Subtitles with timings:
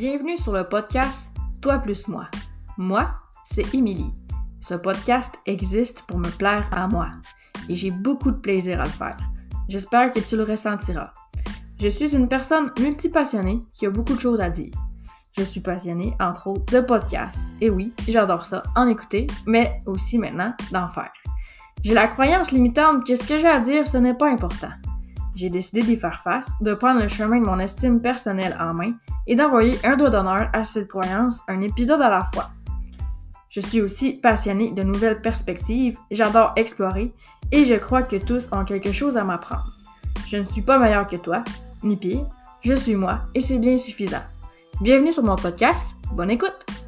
[0.00, 2.26] Bienvenue sur le podcast Toi plus moi.
[2.78, 3.10] Moi,
[3.44, 4.10] c'est Émilie.
[4.62, 7.10] Ce podcast existe pour me plaire à moi
[7.68, 9.18] et j'ai beaucoup de plaisir à le faire.
[9.68, 11.12] J'espère que tu le ressentiras.
[11.78, 14.72] Je suis une personne multipassionnée qui a beaucoup de choses à dire.
[15.36, 17.54] Je suis passionnée, entre autres, de podcasts.
[17.60, 21.12] Et oui, j'adore ça, en écouter, mais aussi maintenant d'en faire.
[21.84, 24.70] J'ai la croyance limitante que ce que j'ai à dire, ce n'est pas important.
[25.40, 28.92] J'ai décidé d'y faire face, de prendre le chemin de mon estime personnelle en main
[29.26, 32.50] et d'envoyer un doigt d'honneur à cette croyance, un épisode à la fois.
[33.48, 37.14] Je suis aussi passionnée de nouvelles perspectives, j'adore explorer
[37.52, 39.72] et je crois que tous ont quelque chose à m'apprendre.
[40.26, 41.42] Je ne suis pas meilleure que toi,
[41.82, 42.26] ni pire,
[42.60, 44.22] je suis moi et c'est bien suffisant.
[44.82, 46.79] Bienvenue sur mon podcast, bonne écoute!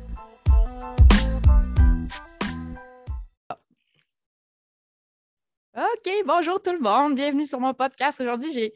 [5.75, 8.21] OK, bonjour tout le monde, bienvenue sur mon podcast.
[8.21, 8.75] Aujourd'hui, j'ai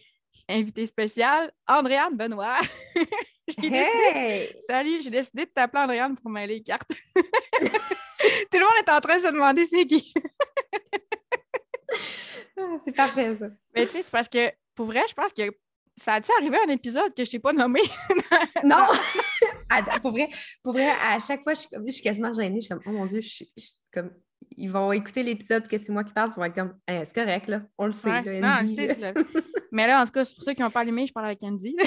[0.48, 2.57] invité spécial Andréane Benoît.
[3.62, 4.57] hey!
[4.66, 6.90] Salut, j'ai décidé de t'appeler Andréane pour mêler les cartes.
[7.15, 7.18] tout
[8.54, 10.15] le monde est en train de se demander c'est qui.
[12.59, 13.48] Ah, c'est parfait, ça.
[13.74, 15.54] Mais tu sais, c'est parce que, pour vrai, je pense que
[15.98, 17.82] ça a-tu arrivé un épisode que je t'ai pas nommé?
[18.65, 18.87] non!
[20.01, 20.30] Pour, vrai,
[20.63, 22.63] pour vrai, à chaque fois, je suis, comme, je suis quasiment gênée.
[22.63, 24.10] Je suis comme, oh mon Dieu, je suis, je suis comme,
[24.57, 27.15] ils vont écouter l'épisode que c'est moi qui parle, ils vont être comme, Hey, c'est
[27.15, 27.62] correct, là.
[27.79, 28.09] On le sait.
[28.10, 28.40] Ouais.
[28.40, 29.13] là, non, sais, là.
[29.73, 31.43] Mais là, en tout cas, c'est pour ceux qui n'ont pas allumé, je parle avec
[31.43, 31.76] Andy.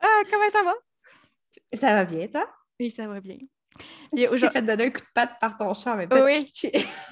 [0.00, 0.74] ah, comment ça va?
[1.72, 2.46] Ça va bien, toi?
[2.78, 3.38] Oui, ça va bien.
[4.16, 6.24] Tu t'es fait donner un coup de patte par ton chat temps.
[6.24, 6.50] Oui.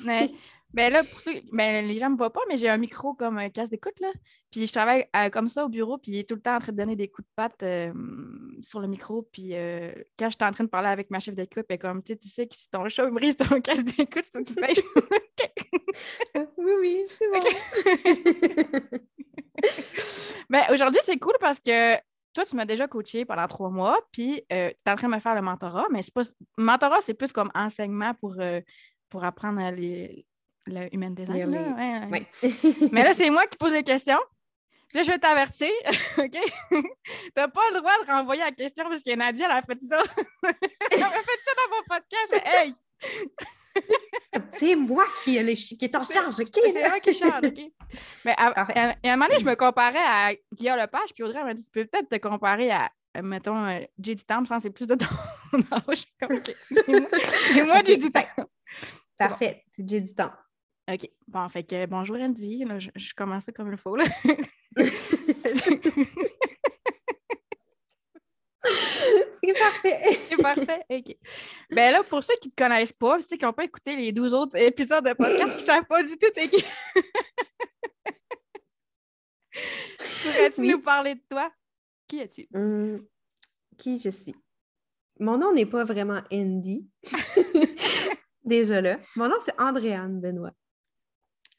[0.05, 0.31] Mais,
[0.75, 3.15] ben là, pour ceux, ben, les gens ne me voient pas, mais j'ai un micro
[3.15, 4.09] comme un casque d'écoute, là.
[4.51, 6.61] Puis je travaille euh, comme ça au bureau, puis il est tout le temps en
[6.61, 7.93] train de donner des coups de patte euh,
[8.61, 9.23] sur le micro.
[9.33, 12.13] Puis euh, quand j'étais en train de parler avec ma chef d'équipe, elle comme, tu
[12.13, 14.77] sais, tu sais que si ton chat brise ton casque d'écoute, c'est toi qui paye.
[16.57, 17.31] oui, oui, c'est
[18.91, 18.99] bon.
[20.49, 21.97] Mais aujourd'hui, c'est cool parce que
[22.33, 25.21] toi, tu m'as déjà coaché pendant trois mois, puis tu es en train de me
[25.21, 26.23] faire le mentorat, mais c'est pas.
[26.57, 28.61] Mentorat, c'est plus comme enseignement pour, euh,
[29.11, 30.27] pour apprendre à les,
[30.67, 31.51] le human design.
[31.51, 32.27] Là, ouais, ouais.
[32.93, 34.21] Mais là, c'est moi qui pose les questions.
[34.95, 35.71] Là, je vais t'avertir,
[36.19, 36.37] OK?
[37.35, 39.99] T'as pas le droit de renvoyer la question parce que Nadia, elle a fait ça.
[40.43, 42.33] elle a fait ça dans mon podcast.
[42.33, 42.75] Mais hey,
[44.51, 46.51] c'est moi qui, les est en charge, OK?
[46.53, 47.61] c'est moi qui charge, OK?
[48.25, 51.55] Mais à, un moment donné, je me comparais à Guillaume Lepage, puis Audrey elle m'a
[51.55, 54.59] dit, tu peux peut-être te comparer à, euh, mettons, euh, Jay du Temple, je pense
[54.59, 55.07] que c'est plus de ton
[55.89, 56.05] âge.
[57.55, 58.47] C'est moi, Jay du Temple.
[59.17, 60.33] Parfait, j'ai du temps.
[60.91, 61.09] OK.
[61.29, 62.65] Bon, fait que bonjour Andy.
[62.65, 63.97] Là, je, je commence ça comme il faut.
[63.97, 64.05] Là.
[69.33, 69.99] c'est parfait.
[70.29, 70.85] C'est parfait.
[70.91, 71.17] OK.
[71.71, 73.97] Ben là, pour ceux qui ne te connaissent pas, tu sais, qui n'ont pas écouté
[73.97, 76.65] les 12 autres épisodes de podcast, qui ne savent pas du tout t'es qui.
[80.23, 80.71] Pourrais-tu Oui.
[80.71, 81.53] nous parler de toi?
[82.09, 82.49] Qui es-tu?
[82.55, 83.07] Hum,
[83.77, 84.35] qui je suis?
[85.19, 86.89] Mon nom n'est pas vraiment Andy.
[88.45, 88.99] Déjà là.
[89.15, 90.53] Mon nom, c'est Andréane Benoît.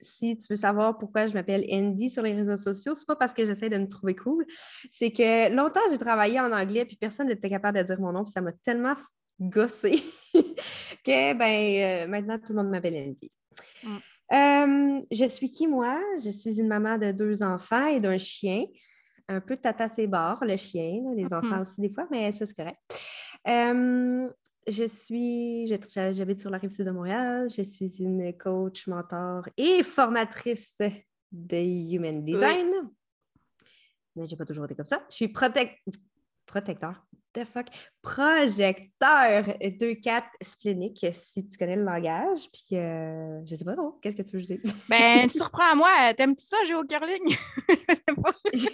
[0.03, 3.33] Si tu veux savoir pourquoi je m'appelle Andy sur les réseaux sociaux, c'est pas parce
[3.33, 4.45] que j'essaie de me trouver cool.
[4.91, 8.23] C'est que longtemps, j'ai travaillé en anglais, puis personne n'était capable de dire mon nom,
[8.23, 8.95] puis ça m'a tellement
[9.39, 10.03] gossé
[11.03, 13.29] que ben, euh, maintenant, tout le monde m'appelle Andy.
[13.83, 13.97] Mm.
[14.33, 15.99] Euh, je suis qui, moi?
[16.23, 18.65] Je suis une maman de deux enfants et d'un chien.
[19.27, 21.33] Un peu tata ses bords, le chien, les Mhm.
[21.33, 22.77] enfants aussi des fois, mais ça, c'est correct.
[23.47, 24.27] Euh,
[24.67, 27.47] je suis, j'habite sur la rive sud de Montréal.
[27.55, 30.77] Je suis une coach, mentor et formatrice
[31.31, 31.57] de
[31.93, 32.71] Human Design.
[34.15, 35.03] Mais j'ai pas toujours été comme ça.
[35.09, 35.79] Je suis protec-
[36.45, 37.03] protecteur.
[37.33, 37.65] The fuck?
[38.03, 42.47] Projecteur 2-4 splénique, si tu connais le langage.
[42.51, 43.93] Puis, euh, je sais pas trop.
[44.01, 44.85] Qu'est-ce que tu veux que je dise?
[44.87, 46.13] Ben, tu surprends à moi.
[46.15, 47.35] T'aimes-tu ça, jouer au curling?
[47.89, 48.33] je sais pas.
[48.53, 48.69] J'ai-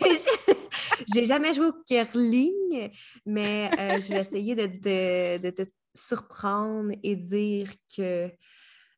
[1.14, 2.92] J'ai jamais joué au curling,
[3.26, 5.62] mais euh, je vais essayer de, de- de te
[5.94, 8.32] surprendre et dire que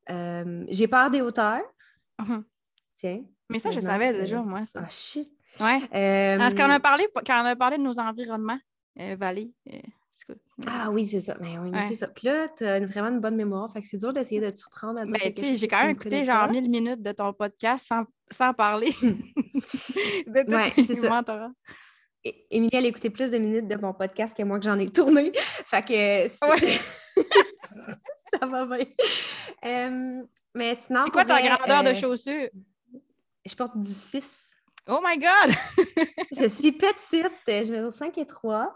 [0.10, 1.62] euh, j'ai peur des hauteurs.
[2.20, 2.44] Mhm.
[2.98, 3.24] Tiens.
[3.50, 4.82] Mais ça, je savais déjà, moi, ça.
[4.86, 5.30] Ah, shit.
[5.60, 5.82] Ouais.
[5.94, 8.60] Euh, Parce qu'on a parlé, quand on a parlé de nos environnements,
[9.00, 9.80] euh, euh.
[10.68, 11.36] Ah oui, c'est ça.
[11.42, 11.88] Mais oui, mais Ouais.
[11.90, 12.08] c'est ça.
[12.08, 13.72] Puis là, tu as vraiment une bonne mémoire.
[13.72, 16.46] Fait que c'est dur d'essayer de te surprendre à Ben, j'ai quand même écouté genre
[16.46, 16.52] pas.
[16.52, 21.24] 1000 minutes de ton podcast sans, sans parler de Ouais, c'est ça.
[22.24, 24.90] Émilie, elle a écouté plus de minutes de mon podcast que moi que j'en ai
[24.90, 25.32] tourné.
[25.66, 25.88] Fait que
[26.30, 26.80] c'est- Ouais.
[28.40, 28.86] ça va bien.
[29.66, 30.24] Euh,
[30.56, 31.04] mais sinon.
[31.06, 32.50] C'est quoi ta grandeur de euh, chaussures?
[33.46, 34.50] Je porte du 6.
[34.88, 35.56] Oh my God!
[36.40, 37.32] Je suis petite.
[37.48, 38.76] Je mesure 5 et 3.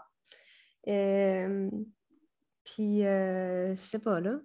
[0.88, 1.68] Euh,
[2.64, 4.38] puis, euh, je sais pas, là.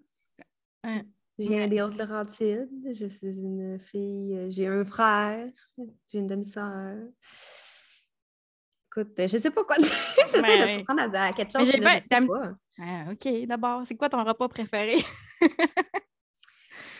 [0.84, 1.02] Hein.
[1.40, 2.70] Je viens des Hautes-Laurentides.
[2.94, 4.36] Je suis une fille.
[4.38, 5.48] euh, J'ai un frère.
[6.08, 6.96] J'ai une demi-sœur.
[8.96, 9.88] Écoute, je sais pas quoi dire.
[10.18, 11.70] J'essaie Ben de te prendre à, à quelque chose.
[11.72, 12.52] mais là, pas- je sais ça me- pas.
[12.80, 14.98] Ah, OK, d'abord, c'est quoi ton repas préféré?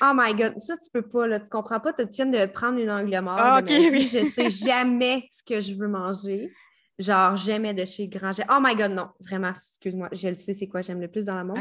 [0.04, 1.40] Oh my God, ça, tu peux pas, là.
[1.40, 3.38] Tu comprends pas, tu viens de prendre une angle mort.
[3.38, 4.08] Ah, ok, oui.
[4.08, 6.52] Je sais jamais ce que je veux manger.
[6.98, 8.44] Genre, jamais de chez Granger.
[8.52, 9.10] Oh my God, non.
[9.20, 10.10] Vraiment, excuse-moi.
[10.12, 11.60] Je le sais, c'est quoi j'aime le plus dans le monde.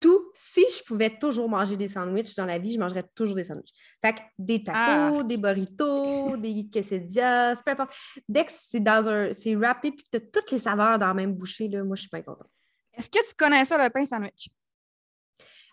[0.00, 3.42] Tout, si je pouvais toujours manger des sandwichs dans la vie, je mangerais toujours des
[3.44, 3.72] sandwichs.
[4.00, 5.22] Fait que des tacos, Ah.
[5.24, 7.92] des burritos, des quesadillas, peu importe.
[8.28, 9.32] Dès que c'est dans un.
[9.32, 11.96] C'est râpé puis que tu as toutes les saveurs dans la même bouchée, là, moi,
[11.96, 12.46] je suis pas contente.
[12.96, 14.48] Est-ce que tu connais ça, le pain sandwich?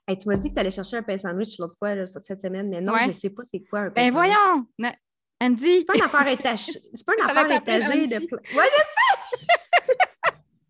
[0.07, 2.39] Hey, tu m'as dit que tu allais chercher un pain sandwich l'autre fois, là, cette
[2.41, 3.05] semaine, mais non, Ouais.
[3.07, 4.33] je sais pas c'est quoi un pain Ben sandwich.
[4.35, 4.65] voyons!
[4.79, 4.95] Na-
[5.41, 5.79] Andy!
[5.79, 6.71] C'est pas une affaire étagée.
[6.93, 8.15] C'est pas une affaire étagée de.
[8.15, 9.14] Ouais, je sais!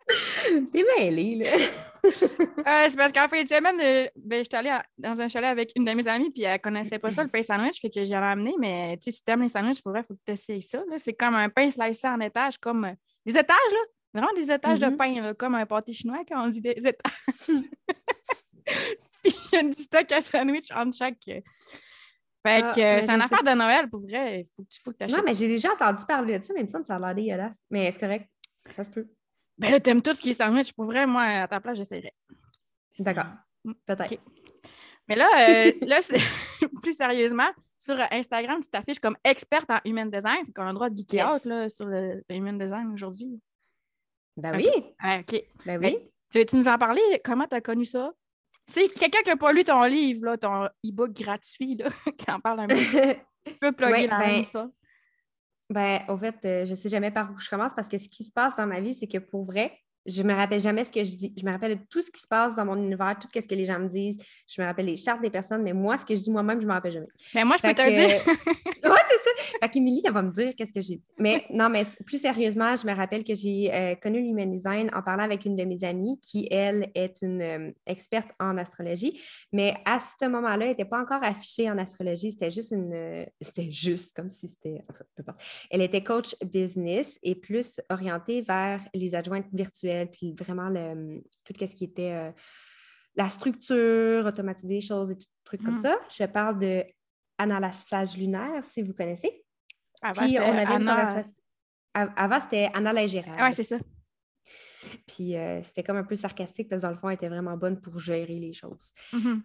[0.73, 1.49] T'es mêlée, là.
[2.05, 5.49] Euh, c'est parce qu'en fin de semaine, euh, ben, j'étais allée à- dans un chalet
[5.49, 8.05] avec une de mes amies, puis elle connaissait pas ça, le pain sandwich, fait que
[8.05, 10.19] j'en ai amené, mais tu sais, si t'aimes les sandwichs, pour vrai, il faut que
[10.23, 10.83] tu essayes ça.
[10.99, 12.91] C'est comme un pain slicé en étages, comme euh,
[13.25, 13.79] des étages, là.
[14.13, 14.97] Vraiment des étages de Mhm.
[14.97, 16.93] pain, là, comme un pâté chinois quand on dit des étages.
[19.23, 21.17] puis il y a du stock à sandwich entre chaque.
[21.29, 21.41] euh.
[22.45, 24.41] Fait Ah, que euh, c'est une affaire de Noël, pour vrai.
[24.41, 25.25] Il faut que tu que Non, achètes.
[25.25, 27.15] mais j'ai déjà entendu parler de ça, mais il me semble que ça a l'air
[27.15, 27.55] dégueulasse.
[27.71, 28.29] Mais c'est correct.
[28.75, 29.07] Ça se peut.
[29.57, 30.73] Ben là, t'aimes tout ce qui est sandwich.
[30.73, 32.13] Pour vrai, moi, à ta place, j'essaierais.
[32.99, 33.25] D'accord.
[33.63, 33.73] Mm.
[33.85, 34.21] Peut-être.
[35.07, 35.99] Mais là, euh, là
[36.81, 40.45] plus sérieusement, sur Instagram, tu t'affiches comme experte en human design.
[40.45, 41.35] Fait qu'on a le droit de geeker Yes.
[41.35, 43.39] out là, sur le, le human design aujourd'hui.
[44.37, 44.67] Ben oui.
[44.99, 45.41] Ah, OK.
[45.65, 45.97] Ben oui.
[46.31, 47.01] Tu veux-tu nous en parler?
[47.23, 48.11] Comment tu as connu ça?
[48.67, 51.87] C'est quelqu'un qui n'a pas lu ton livre, là, ton e-book gratuit, là,
[52.17, 52.75] qui en parle un peu.
[53.45, 54.43] Tu peux plugger Ouais, la ben.
[55.69, 58.23] Ben, au fait, euh, je sais jamais par où je commence parce que ce qui
[58.23, 61.03] se passe dans ma vie, c'est que pour vrai, je me rappelle jamais ce que
[61.03, 61.33] je dis.
[61.37, 63.55] Je me rappelle de tout ce qui se passe dans mon univers, tout ce que
[63.55, 64.17] les gens me disent.
[64.47, 66.67] Je me rappelle les chartes des personnes, mais moi, ce que je dis moi-même, je
[66.67, 67.07] me rappelle jamais.
[67.33, 68.25] Mais moi, je peux te le dire.
[68.27, 68.35] ouais,
[68.83, 69.31] c'est ça.
[69.61, 71.03] Fait qu'Émilie, elle va me dire qu'est-ce que j'ai dit.
[71.17, 75.01] Mais non, mais plus sérieusement, je me rappelle que j'ai euh, connu l'human design en
[75.01, 79.19] parlant avec une de mes amies qui, elle, est une euh, experte en astrologie.
[79.51, 82.31] Mais à ce moment-là, elle n'était pas encore affichée en astrologie.
[82.31, 82.93] C'était juste une.
[82.93, 84.83] euh, c'était juste comme si c'était.
[84.87, 85.41] en tout cas, peu importe.
[85.71, 91.53] Elle était coach business et plus orientée vers les adjointes virtuelles, puis vraiment le, tout
[91.59, 92.13] ce qui était.
[92.13, 92.31] euh,
[93.17, 95.81] la structure, automatiser des choses et tout trucs comme Mm.
[95.81, 95.97] ça.
[96.09, 96.83] Je parle de
[98.17, 99.45] lunaire, si vous connaissez.
[100.01, 101.41] Avant, Puis on c'était avait une conversation.
[101.93, 103.37] Avant, c'était Anna Légérard.
[103.39, 103.77] Ouais, c'est ça.
[105.07, 107.57] Puis euh, c'était comme un peu sarcastique parce que dans le fond, elle était vraiment
[107.57, 108.91] bonne pour gérer les choses.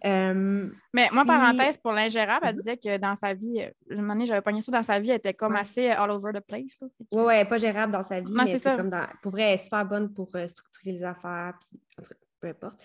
[0.05, 2.57] Euh, Mais moi, parenthèse, pour l'ingérable, elle Mhm.
[2.57, 5.17] disait que dans sa vie, euh, une année, j'avais pogné ça dans sa vie, elle
[5.17, 5.59] était comme Ouais.
[5.59, 6.75] assez euh, all over the place.
[6.75, 6.85] que-
[7.15, 9.07] ouais, ouais, pas gérable dans sa vie, Non, mais c'est comme dans.
[9.21, 12.19] Pour vrai, elle est super bonne pour euh, structurer les affaires, puis en tout cas,
[12.39, 12.83] peu importe.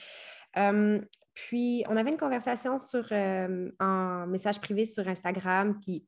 [1.35, 3.07] Puis on avait une conversation sur
[3.81, 6.07] en message privé sur Instagram, puis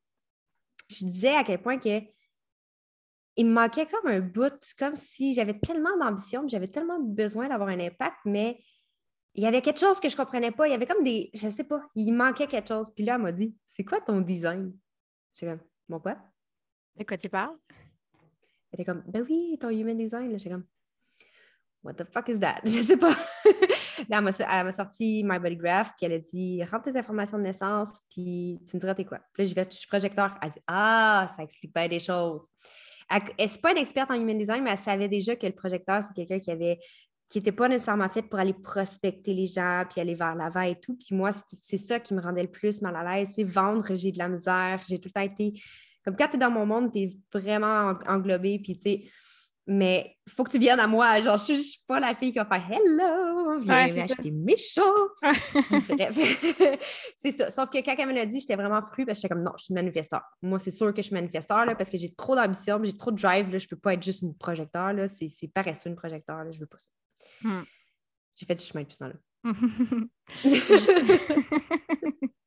[0.89, 2.01] je disais à quel point que
[3.35, 7.69] il me manquait comme un bout, comme si j'avais tellement d'ambition, j'avais tellement besoin d'avoir
[7.69, 8.59] un impact, mais
[9.35, 10.67] il y avait quelque chose que je comprenais pas.
[10.67, 12.89] Il y avait comme des, je sais pas, il manquait quelque chose.
[12.93, 14.73] Puis là, elle m'a dit, c'est quoi ton design?
[15.33, 16.17] J'étais comme, mon quoi?
[16.95, 17.55] De quoi tu parles?
[18.71, 20.37] Elle était comme, ben oui, ton human design.
[20.37, 20.65] J'étais comme,
[21.83, 22.61] what the fuck is that?
[22.65, 23.15] Je sais pas.
[24.09, 27.43] là, elle m'a, sorti My Body Graph, puis elle a dit, rentre tes informations de
[27.43, 29.19] naissance, puis tu me diras t'es quoi.
[29.33, 30.37] Puis là, j'ai fait, je suis projecteur.
[30.41, 32.45] Elle a dit, ah, ça explique pas des choses.
[33.09, 36.03] Elle, c'est pas une experte en human design, mais elle savait déjà que le projecteur,
[36.03, 36.79] c'est quelqu'un qui avait
[37.29, 40.75] qui n'était pas nécessairement fait pour aller prospecter les gens, puis aller vers l'avant et
[40.75, 40.95] tout.
[40.95, 41.29] Puis moi,
[41.61, 43.29] c'est, ça qui me rendait le plus mal à l'aise.
[43.35, 44.81] C'est vendre, j'ai de la misère.
[44.87, 45.53] J'ai tout le temps été...
[46.03, 49.11] Comme quand tu es dans mon monde, tu es vraiment en- englobé, puis tu.
[49.67, 51.19] Mais il faut que tu viennes à moi.
[51.21, 53.59] Genre, je suis- je suis pas la fille qui va faire «Hello!
[53.59, 54.03] Viens Ouais, ça.
[54.03, 55.09] acheter mes choses!»
[55.89, 56.17] bref,
[57.17, 57.51] c'est ça.
[57.51, 59.51] Sauf que quand elle me l'a dit, j'étais vraiment frue parce que j'étais comme non,
[59.57, 60.21] je suis manifesteur.
[60.41, 63.11] Moi, c'est sûr que je suis manifesteur là, parce que j'ai trop d'ambition, j'ai trop
[63.11, 63.51] de drive.
[63.51, 64.93] Là, je peux pas être juste une projecteur.
[64.93, 65.07] Là.
[65.07, 66.43] C'est, c'est paresseux une projecteur.
[66.43, 66.87] Là, je veux pas ça.
[67.43, 67.63] Hmm.
[68.35, 69.15] J'ai fait du chemin depuis ce temps-là.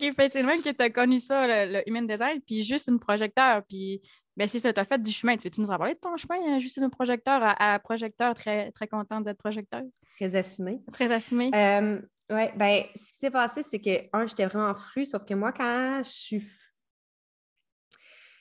[0.00, 2.62] OK, fait c'est le même que tu as connu ça, le, le human design, puis
[2.62, 4.00] juste une projecteur, puis
[4.36, 5.36] ben c'est ça, tu as fait du chemin.
[5.36, 8.34] Tu veux-tu nous en parler de ton chemin, euh, juste une projecteur à, à projecteur,
[8.34, 9.82] très, très contente d'être projecteur,
[10.14, 10.80] Très assumé.
[10.92, 11.50] très assumée.
[11.54, 12.00] Euh,
[12.30, 15.52] ouais, ben, ce qui s'est passé, c'est que, un, j'étais vraiment frue, sauf que moi,
[15.52, 16.42] quand je suis.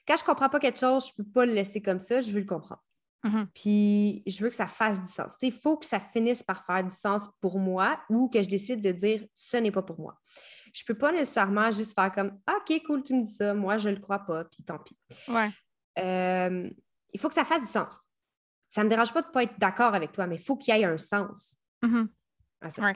[0.07, 2.39] Quand je comprends pas quelque chose, je peux pas le laisser comme ça, je veux
[2.39, 2.81] le comprendre.
[3.23, 3.47] Mhm.
[3.53, 5.33] Puis je veux que ça fasse du sens.
[5.41, 8.81] Il faut que ça finisse par faire du sens pour moi ou que je décide
[8.81, 10.17] de dire ce n'est pas pour moi.
[10.77, 13.79] Je peux pas nécessairement juste faire comme Ah, OK, cool, tu me dis ça, moi
[13.79, 14.95] je le crois pas, puis tant pis.
[15.27, 15.49] Ouais.
[15.97, 16.69] Euh,
[17.13, 17.99] il faut que ça fasse du sens.
[18.69, 20.79] Ça me dérange pas de pas être d'accord avec toi, mais il faut qu'il y
[20.79, 22.09] ait un sens Mhm.
[22.61, 22.81] à ça.
[22.83, 22.95] Ouais.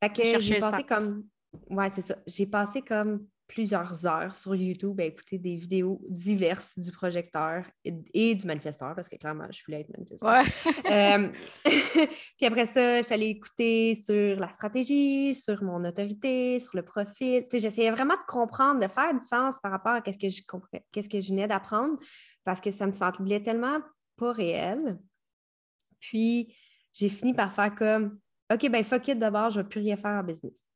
[0.00, 0.84] Fait que j'ai passé sens.
[0.86, 1.24] comme.
[1.70, 2.16] Ouais, c'est ça.
[2.26, 8.34] J'ai passé comme plusieurs heures sur YouTube à écouter des vidéos diverses du projecteur et,
[8.36, 10.44] du manifesteur, parce que clairement, je voulais être manifesteur.
[10.88, 11.28] Euh,
[12.36, 16.82] puis après ça, je suis allée écouter sur la stratégie, sur mon autorité, sur le
[16.82, 17.44] profil.
[17.52, 20.42] J'essayais vraiment de comprendre, de faire du sens par rapport à ce que je
[20.92, 21.98] qu'est-ce que je venais d'apprendre,
[22.44, 23.80] parce que ça me semblait tellement
[24.16, 24.96] pas réel.
[25.98, 26.54] Puis,
[26.92, 28.20] j'ai fini par faire comme
[28.52, 30.69] OK, ben fuck it d'abord, je ne vais plus rien faire en business.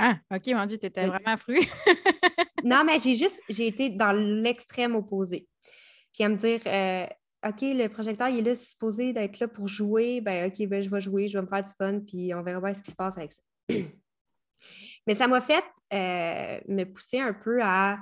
[0.00, 1.58] Ah, OK, mon Dieu, tu étais vraiment fru.
[2.64, 5.48] non, mais j'ai juste, j'ai été dans l'extrême opposé.
[6.14, 7.04] Puis à me dire, euh,
[7.48, 10.20] OK, le projecteur, il est là supposé d'être là pour jouer.
[10.20, 12.60] Ben, OK, ben, je vais jouer, je vais me faire du fun, puis on verra
[12.60, 13.42] bien ce qui se passe avec ça.
[15.06, 17.98] mais ça m'a fait euh, me pousser un peu à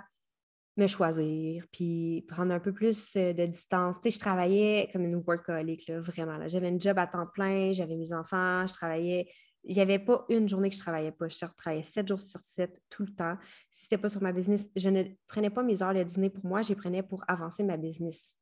[0.77, 3.97] me choisir, puis prendre un peu plus euh, de distance.
[3.97, 6.47] Tu sais, je travaillais comme une workaholic, là, vraiment.
[6.47, 9.27] J'avais un job à temps plein, j'avais mes enfants, je travaillais
[9.67, 11.29] il n'y avait pas une journée que je ne travaillais pas.
[11.29, 13.37] Je travaillais sept jours sur sept, tout le temps.
[13.71, 16.31] Si ce n'était pas sur ma business, je ne prenais pas mes heures de dîner
[16.31, 18.35] pour moi, je les prenais pour avancer ma business.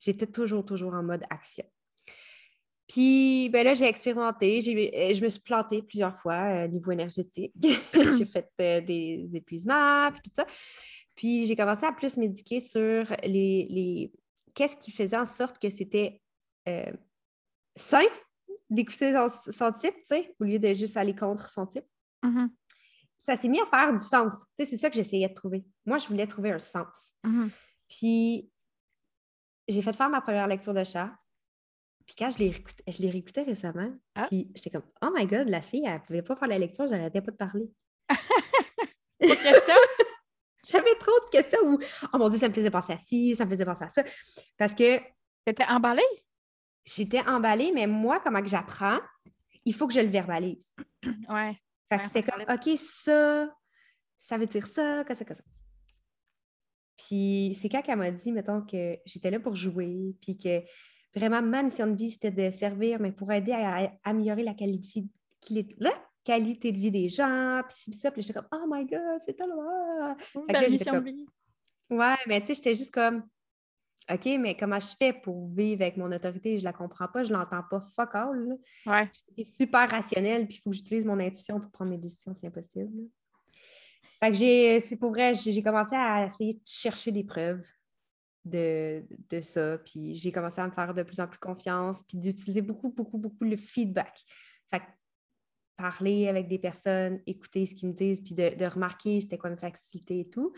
[0.00, 1.64] J'étais toujours, toujours en mode action.
[2.88, 6.90] Puis ben là, j'ai expérimenté, euh, je me suis plantée plusieurs fois au euh, niveau
[6.90, 7.52] énergétique.
[7.94, 10.46] j'ai fait euh, des épuisements, puis tout ça.
[11.14, 14.12] Puis j'ai commencé à plus m'éduquer sur les, les...
[14.54, 16.20] qu'est-ce qui faisait en sorte que c'était
[17.76, 18.06] sain
[18.70, 19.12] d'écouter
[19.50, 21.84] son, type, tu sais, au lieu de juste aller contre son type.
[22.24, 22.48] Mm-hmm.
[23.18, 24.34] Ça s'est mis à faire du sens.
[24.56, 25.64] Tu sais, c'est ça que j'essayais de trouver.
[25.84, 27.14] Moi, je voulais trouver un sens.
[27.24, 27.50] Mm-hmm.
[27.88, 28.50] Puis,
[29.68, 31.10] j'ai fait faire ma première lecture de chat.
[32.06, 34.26] Puis quand je l'ai réécouté récemment, ah.
[34.26, 36.88] puis j'étais comme «Oh my God, la fille, elle ne pouvait pas faire la lecture,
[36.88, 37.70] j'arrêtais pas de parler.»
[40.66, 41.78] J'avais trop de questions où
[42.12, 44.02] «Oh mon Dieu, ça me faisait penser à ci, ça me faisait penser à ça.»
[44.58, 44.98] Parce que...
[45.44, 46.02] T'étais emballée?
[46.84, 48.98] J'étais emballée, mais moi, comment que j'apprends,
[49.64, 50.74] il faut que je le verbalise.
[51.28, 51.56] Ouais.
[51.88, 53.52] Fait que c'était comme, OK, ça,
[54.20, 55.42] ça veut dire ça, que ça, que ça.
[56.96, 60.62] Puis c'est quand qu'elle m'a dit, mettons, que j'étais là pour jouer, puis que
[61.14, 65.04] vraiment, ma mission de vie, c'était de servir, mais pour aider à, améliorer la qualité,
[65.78, 69.34] la qualité de vie des gens, puis ça, puis j'étais comme, oh my God, c'est
[69.34, 70.16] tellement...
[70.16, 71.26] Fait que mission de vie.
[71.88, 73.24] Ouais, mais tu sais, j'étais juste comme,
[74.12, 76.56] OK, mais comment je fais pour vivre avec mon autorité?
[76.56, 77.80] Je ne la comprends pas, je ne l'entends pas.
[77.80, 78.58] Fuck all.
[78.86, 79.08] Ouais.
[79.36, 82.34] Je suis super rationnelle, puis il faut que j'utilise mon intuition pour prendre mes décisions,
[82.34, 83.08] c'est impossible.
[84.18, 87.64] Fait que j'ai, c'est pour vrai, j'ai commencé à essayer de chercher des preuves
[88.44, 89.78] de, de ça.
[89.78, 93.18] Puis j'ai commencé à me faire de plus en plus confiance, puis d'utiliser beaucoup, beaucoup,
[93.18, 94.20] beaucoup le feedback.
[94.70, 94.84] Fait que
[95.76, 99.56] parler avec des personnes, écouter ce qu'ils me disent, puis de, remarquer c'était quoi mes
[99.56, 100.52] facilités et tout.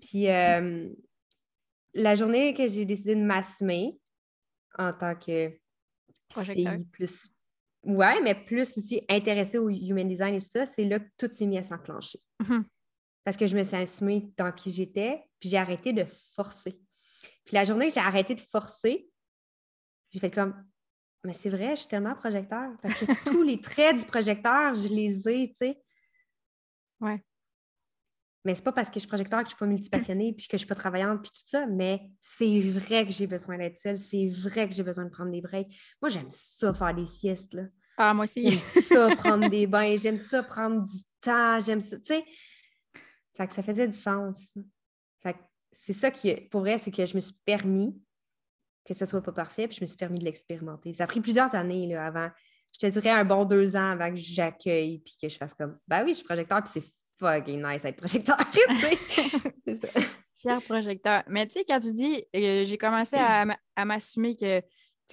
[0.00, 0.88] Puis euh,
[1.94, 3.98] la journée que j'ai décidé de m'assumer
[4.78, 5.52] en tant que
[6.44, 7.30] fille plus.
[7.84, 11.28] Ouais, mais plus aussi intéressée au human design et tout ça, c'est là que tout
[11.32, 12.20] s'est mis à s'enclencher.
[12.40, 12.64] Mm-hmm.
[13.24, 16.80] Parce que je me suis assumée dans qui j'étais, puis j'ai arrêté de forcer.
[17.44, 19.08] Puis la journée que j'ai arrêté de forcer,
[20.12, 20.54] j'ai fait comme
[21.24, 22.70] Mais c'est vrai, je suis tellement projecteur.
[22.82, 25.82] Parce que tous les traits du projecteur, je les ai, tu sais.
[27.00, 27.20] Ouais.
[28.44, 30.52] Mais c'est pas parce que je suis projecteur que je suis pas multipassionnée puis que
[30.52, 33.98] je suis pas travaillante puis tout ça, mais c'est vrai que j'ai besoin d'être seule,
[33.98, 35.72] c'est vrai que j'ai besoin de prendre des breaks.
[36.00, 37.62] Moi, j'aime ça faire des siestes, là.
[37.98, 38.48] Ah, moi aussi.
[38.48, 42.24] J'aime ça prendre des bains, j'aime ça prendre du temps, j'aime ça, tu sais.
[43.36, 44.54] Fait que ça faisait du sens.
[45.22, 45.38] Fait que
[45.70, 47.96] c'est ça qui, pour vrai, c'est que je me suis permis
[48.84, 50.92] que ce soit pas parfait, puis je me suis permis de l'expérimenter.
[50.92, 52.28] Ça a pris plusieurs années là, avant.
[52.74, 55.78] Je te dirais un bon deux ans avant que j'accueille puis que je fasse comme,
[55.86, 56.92] ben oui, je suis projecteur, puis c'est
[57.22, 58.36] fucking nice être projecteur.
[59.64, 59.88] c'est ça.
[60.36, 61.22] Fier projecteur.
[61.28, 64.60] Mais tu sais, quand tu dis, euh, j'ai commencé à, m'assumer que,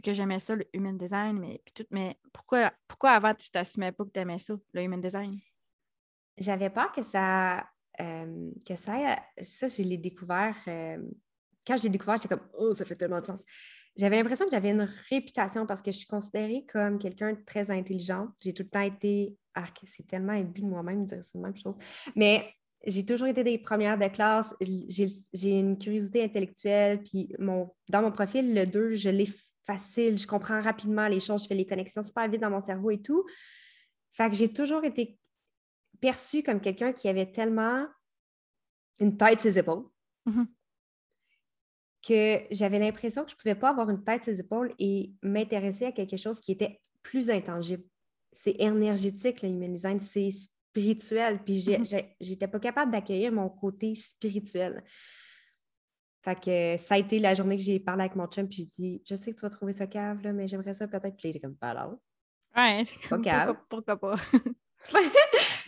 [0.04, 4.06] que j'aimais ça, le human design, mais, tout, mais pourquoi, pourquoi avant tu t'assumais pas
[4.06, 5.38] que tu aimais ça, le human design?
[6.38, 7.66] J'avais peur que ça.
[8.02, 10.56] Euh, que ça, ça, je l'ai découvert.
[10.68, 10.98] Euh,
[11.68, 13.44] quand je l'ai découvert, j'étais comme, oh, ça fait tellement de sens.
[13.98, 17.70] J'avais l'impression que j'avais une réputation parce que je suis considérée comme quelqu'un de très
[17.70, 18.30] intelligent.
[18.42, 21.48] J'ai tout le temps été ah, c'est tellement imbu de moi-même de dire c'est la
[21.48, 21.76] même chose.
[22.16, 22.54] Mais
[22.86, 24.56] j'ai toujours été des premières de classe.
[24.62, 27.04] J'ai une curiosité intellectuelle.
[27.04, 29.28] Puis mon, dans mon profil, le 2, je l'ai
[29.66, 30.18] facile.
[30.18, 31.44] Je comprends rapidement les choses.
[31.44, 33.26] Je fais les connexions super vite dans mon cerveau et tout.
[34.12, 35.20] Fait que j'ai toujours été
[36.00, 37.86] perçue comme quelqu'un qui avait tellement
[39.00, 39.86] une tête ses épaules.
[40.26, 40.46] Mm-hmm.
[42.02, 45.86] Que j'avais l'impression que je ne pouvais pas avoir une tête ses épaules et m'intéresser
[45.86, 47.84] à quelque chose qui était plus intangible
[48.34, 51.40] c'est énergétique, le human design, c'est spirituel.
[51.44, 52.06] Puis mm-hmm.
[52.20, 54.84] j'étais pas capable d'accueillir mon côté spirituel.
[56.22, 58.66] Fait que ça a été la journée que j'ai parlé avec mon chum, puis j'ai
[58.66, 61.16] dit Je sais que tu vas trouver ça cave, là, mais j'aimerais ça peut-être.
[61.16, 61.96] Puis il comme pas là.
[62.56, 63.56] Ouais, pas cave.
[63.70, 64.16] Pourquoi, pas?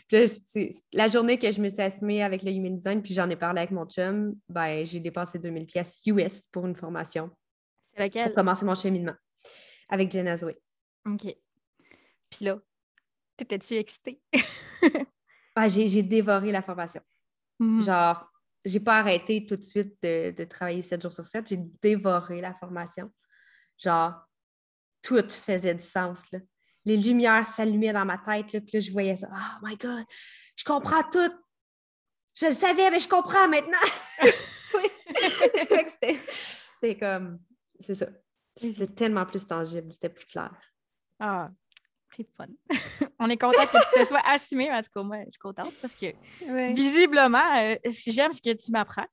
[0.07, 3.13] Puis là, c'est- la journée que je me suis assumée avec le Human Design, puis
[3.13, 7.29] j'en ai parlé avec mon chum, ben, j'ai dépensé 2000 pièces US pour une formation
[7.93, 8.33] C'est pour lequel?
[8.33, 9.15] commencer mon cheminement
[9.89, 10.57] avec Jenna Zoé.
[11.05, 11.33] OK.
[12.31, 12.57] Puis là,
[13.37, 14.21] t'étais-tu excitée?
[15.53, 17.01] Ah, j'ai j'ai dévoré la formation.
[17.59, 17.83] Mhm.
[17.83, 18.25] Genre,
[18.63, 21.45] j'ai pas arrêté tout de suite de, de travailler 7 jours sur 7.
[21.45, 23.11] J'ai dévoré la formation.
[23.77, 24.13] Genre,
[25.01, 26.31] tout faisait du sens.
[26.31, 26.39] Là.
[26.85, 28.53] Les lumières s'allumaient dans ma tête.
[28.53, 29.27] Là, puis là, je voyais ça.
[29.29, 30.05] Oh my God,
[30.55, 31.33] je comprends tout.
[32.39, 33.77] Je le savais, mais je comprends maintenant.
[36.73, 37.39] C'était comme.
[37.81, 38.07] C'est ça.
[38.55, 40.51] C'était tellement plus tangible, c'était plus clair.
[41.19, 41.49] Ah,
[42.15, 42.47] c'est fun.
[43.19, 44.71] On est content que tu te sois assumée.
[44.71, 46.07] En tout cas, moi, je suis contente parce que
[46.73, 49.07] visiblement, euh, j'aime ce que tu m'apprends.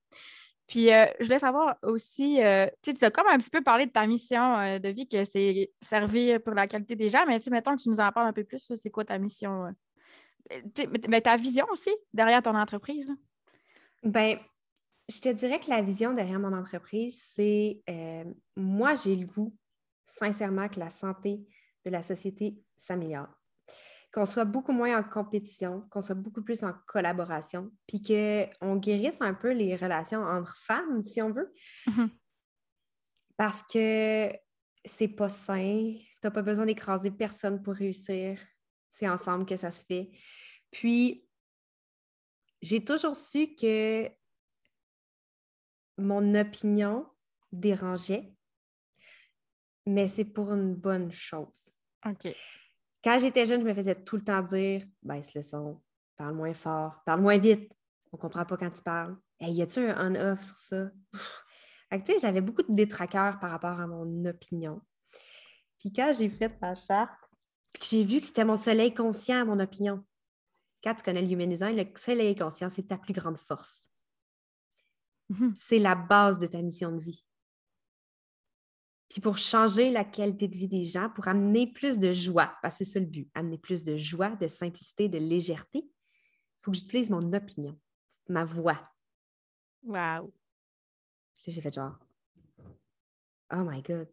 [0.68, 3.62] Puis, euh, je voulais savoir aussi, euh, tu sais, tu as comme un petit peu
[3.62, 7.24] parlé de ta mission euh, de vie, que c'est servir pour la qualité des gens,
[7.26, 9.18] mais tu sais, mettons que tu nous en parles un peu plus, c'est quoi ta
[9.18, 9.64] mission?
[9.64, 10.60] euh?
[11.08, 13.08] Mais, ta vision aussi derrière ton entreprise.
[13.08, 13.14] là?
[14.02, 14.38] Ben,
[15.08, 17.82] je te dirais que la vision derrière mon entreprise, c'est
[18.54, 19.54] moi, j'ai le goût,
[20.04, 21.40] sincèrement, que la santé
[21.88, 23.28] de la société s'améliore.
[24.12, 29.20] Qu'on soit beaucoup moins en compétition, qu'on soit beaucoup plus en collaboration, puis qu'on guérisse
[29.20, 31.52] un peu les relations entre femmes, si on veut,
[31.86, 32.10] Mhm.
[33.36, 34.32] parce que
[34.84, 35.94] c'est pas sain.
[35.98, 38.40] Tu n'as pas besoin d'écraser personne pour réussir.
[38.94, 40.10] C'est ensemble que ça se fait.
[40.70, 41.28] Puis,
[42.62, 44.08] j'ai toujours su que
[45.98, 47.06] mon opinion
[47.52, 48.34] dérangeait,
[49.86, 51.70] mais c'est pour une bonne chose.
[52.06, 52.34] OK.
[53.02, 55.80] Quand j'étais jeune, je me faisais tout le temps dire baisse le son,
[56.16, 57.72] parle moins fort, parle moins vite,
[58.12, 59.16] on comprend pas quand tu parles.
[59.40, 60.90] Hey, y a-tu un on-off sur ça?
[61.12, 61.44] Pff.
[61.90, 64.82] Fait que, tu sais, j'avais beaucoup de détraqueurs par rapport à mon opinion.
[65.78, 67.18] Puis quand j'ai fait ma charte,
[67.80, 70.04] j'ai vu que c'était mon soleil conscient, mon opinion.
[70.82, 73.90] Quand tu connais le human design, le soleil conscient, c'est ta plus grande force.
[75.30, 75.54] Mhm.
[75.56, 77.24] C'est la base de ta mission de vie.
[79.08, 82.78] Puis pour changer la qualité de vie des gens, pour amener plus de joie, parce
[82.78, 86.70] que c'est ça le but, amener plus de joie, de simplicité, de légèreté, il faut
[86.72, 87.78] que j'utilise mon opinion,
[88.28, 88.80] ma voix.
[89.82, 90.32] Wow.
[91.36, 91.98] Puis là, j'ai fait genre,
[93.52, 94.08] oh my God.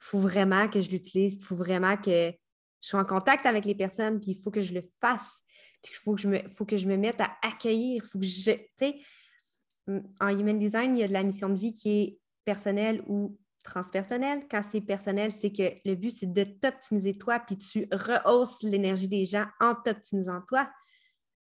[0.00, 2.32] Il faut vraiment que je l'utilise, il faut vraiment que
[2.80, 5.42] je sois en contact avec les personnes, puis il faut que je le fasse.
[5.82, 8.04] Puis il faut que je me, faut que je me mette à accueillir.
[8.04, 8.52] faut que je.
[8.52, 9.00] Tu sais,
[10.20, 13.38] en Human Design, il y a de la mission de vie qui est personnelle ou
[13.64, 14.46] transpersonnelle.
[14.50, 19.08] Quand c'est personnel, c'est que le but, c'est de t'optimiser toi, puis tu rehausses l'énergie
[19.08, 20.70] des gens en t'optimisant toi.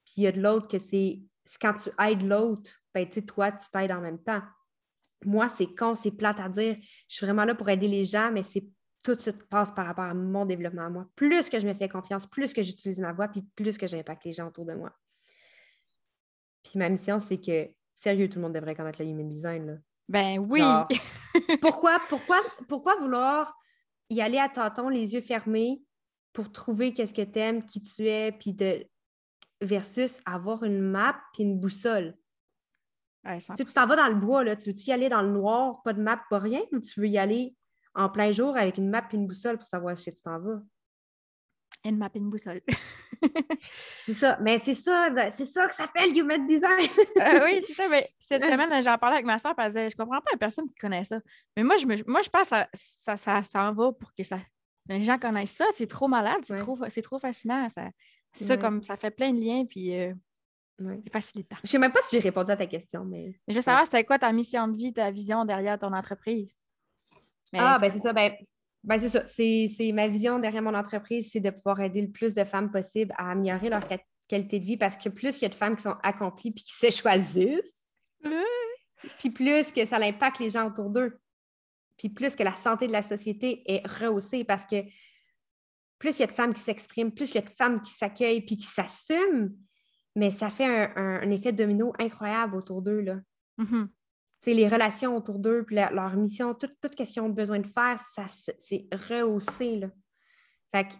[0.06, 1.22] Puis il y a de l'autre que c'est
[1.60, 4.42] quand tu aides l'autre, ben, tu sais, toi, tu t'aides en même temps.
[5.26, 6.76] Moi, c'est con, c'est plate à dire.
[7.08, 8.66] Je suis vraiment là pour aider les gens, mais c'est
[9.04, 11.10] tout se passe par rapport à mon développement à moi.
[11.16, 14.24] Plus que je me fais confiance, plus que j'utilise ma voix, puis plus que j'impacte
[14.26, 14.94] les gens autour de moi.
[16.64, 19.66] Puis ma mission, c'est que, sérieux, tout le monde devrait connaître le human design.
[19.66, 19.74] Là.
[20.08, 20.60] Ben oui.
[20.60, 20.88] Genre,
[21.62, 23.58] pourquoi, pourquoi, pourquoi vouloir
[24.10, 25.84] y aller à tâtons, les yeux fermés,
[26.34, 28.86] pour trouver qu'est-ce que tu aimes, qui tu es, puis de
[29.62, 32.16] versus avoir une map puis une boussole?
[33.26, 35.22] Ouais, Tu sais, tu t'en vas dans le bois, là, tu veux-tu y aller dans
[35.22, 37.56] le noir, pas de map, pas rien, ou tu veux y aller
[37.96, 40.62] en plein jour avec une map et une boussole pour savoir si tu t'en vas?
[41.86, 42.62] Une map, une boussole.
[44.02, 46.88] C'est ça, mais c'est ça, c'est ça que ça fait le human design.
[47.18, 47.88] Euh, oui, c'est ça.
[47.90, 50.36] Mais cette semaine, j'en parlais avec ma soeur, elle disait Je comprends pas, il y
[50.36, 51.20] a personne qui connaît ça.
[51.56, 52.68] Mais moi, je, me, moi, je pense que ça,
[53.00, 54.40] ça, ça s'en va pour que ça,
[54.88, 55.66] les gens connaissent ça.
[55.76, 56.60] C'est trop malade, c'est Ouais.
[56.60, 57.68] trop, trop fascinant.
[58.34, 60.14] C'est ça, comme ça fait plein de liens, puis euh,
[60.80, 61.00] Ouais.
[61.04, 61.56] c'est facilitant.
[61.64, 63.28] Je sais même pas si j'ai répondu à ta question, mais.
[63.48, 66.58] Mais je veux savoir, c'était quoi ta mission de vie, ta vision derrière ton entreprise?
[67.54, 68.12] Mais Ah, ben c'est ça.
[68.12, 68.34] Ben,
[68.84, 69.26] ben, c'est ça.
[69.28, 72.72] C'est c'est ma vision derrière mon entreprise, c'est de pouvoir aider le plus de femmes
[72.72, 75.56] possible à améliorer leur qua- qualité de vie parce que plus il y a de
[75.56, 77.84] femmes qui sont accomplies puis qui se choisissent,
[79.20, 81.20] puis plus que ça impacte les gens autour d'eux,
[81.98, 84.78] puis plus que la santé de la société est rehaussée parce que
[86.00, 87.92] plus il y a de femmes qui s'expriment, plus il y a de femmes qui
[87.92, 89.56] s'accueillent puis qui s'assument,
[90.16, 93.00] mais ça fait un, un- un effet domino incroyable autour d'eux.
[93.02, 93.20] là
[93.58, 93.88] Mhm.
[93.88, 94.03] sais,
[94.52, 97.68] les relations autour d'eux, puis la- leur mission, tout, tout ce qu'ils ont besoin de
[97.68, 99.78] faire, ça, c'est rehaussé.
[99.78, 99.90] Là.
[100.72, 100.94] Fait que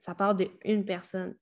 [0.00, 1.36] ça part de une personne.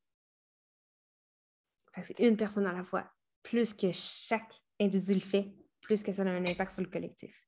[1.94, 3.08] Fait que c'est une personne à la fois.
[3.42, 7.46] Plus que chaque individu le fait, plus que ça a un impact sur le collectif.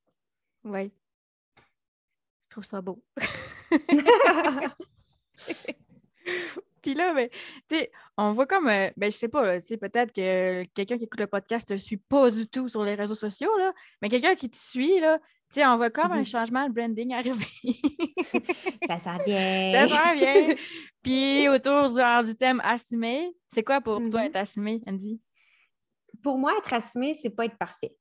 [0.64, 0.92] Oui.
[1.56, 3.02] Je trouve ça beau.
[6.88, 7.28] Puis là, ben,
[7.68, 10.64] tu sais, on voit comme, euh, ben, je sais pas, là, tu sais, peut-être que
[10.72, 13.54] quelqu'un qui écoute le podcast ne te suit pas du tout sur les réseaux sociaux,
[13.58, 16.24] là, mais quelqu'un qui te suit, là, tu sais, on voit comme un Mhm.
[16.24, 17.44] changement de branding arriver.
[18.88, 19.70] Ça s'en vient.
[19.70, 20.54] Ça s'en vient.
[21.02, 24.26] Puis autour du, du thème assumé, c'est quoi pour toi Mhm.
[24.28, 25.20] être assumé, Andy?
[26.22, 27.94] Pour moi, être assumé, c'est pas être parfait.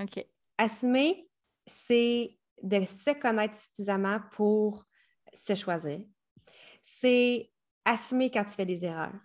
[0.00, 0.24] OK.
[0.56, 1.28] Assumer,
[1.66, 4.86] c'est de se connaître suffisamment pour
[5.34, 6.00] se choisir.
[6.82, 7.51] C'est
[7.84, 9.18] assumer quand tu fais des erreurs,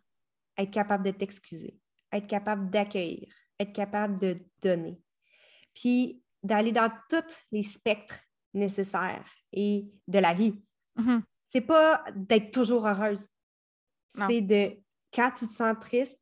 [0.58, 1.80] être capable de t'excuser,
[2.12, 5.02] être capable d'accueillir, être capable de donner.
[5.74, 8.20] Puis d'aller dans tous les spectres
[8.54, 10.62] nécessaires et de la vie.
[10.96, 11.24] Mhm.
[11.50, 13.28] C'est pas d'être toujours heureuse.
[14.16, 14.28] Non.
[14.28, 14.78] C'est de,
[15.14, 16.20] quand tu te sens triste,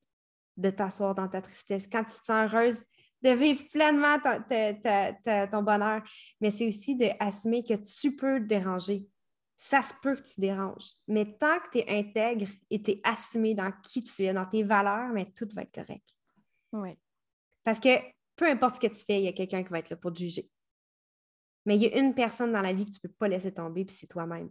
[0.58, 1.88] de t'asseoir dans ta tristesse.
[1.92, 2.82] Quand tu te sens heureuse,
[3.22, 6.04] de vivre pleinement ta- ta- ta- ta- ton bonheur.
[6.42, 9.08] Mais c'est aussi d'assumer que tu peux te déranger.
[9.58, 10.92] Ça se peut que tu déranges.
[11.08, 14.46] Mais tant que tu es intègre et tu es assumé dans qui tu es, dans
[14.46, 16.14] tes valeurs, mais tout va être correct.
[16.74, 16.98] Oui.
[17.64, 17.90] Parce que
[18.36, 20.12] peu importe ce que tu fais, il y a quelqu'un qui va être là pour
[20.12, 20.50] te juger.
[21.66, 23.54] Mais il y a une personne dans la vie que tu ne peux pas laisser
[23.54, 24.50] tomber, puis c'est toi-même.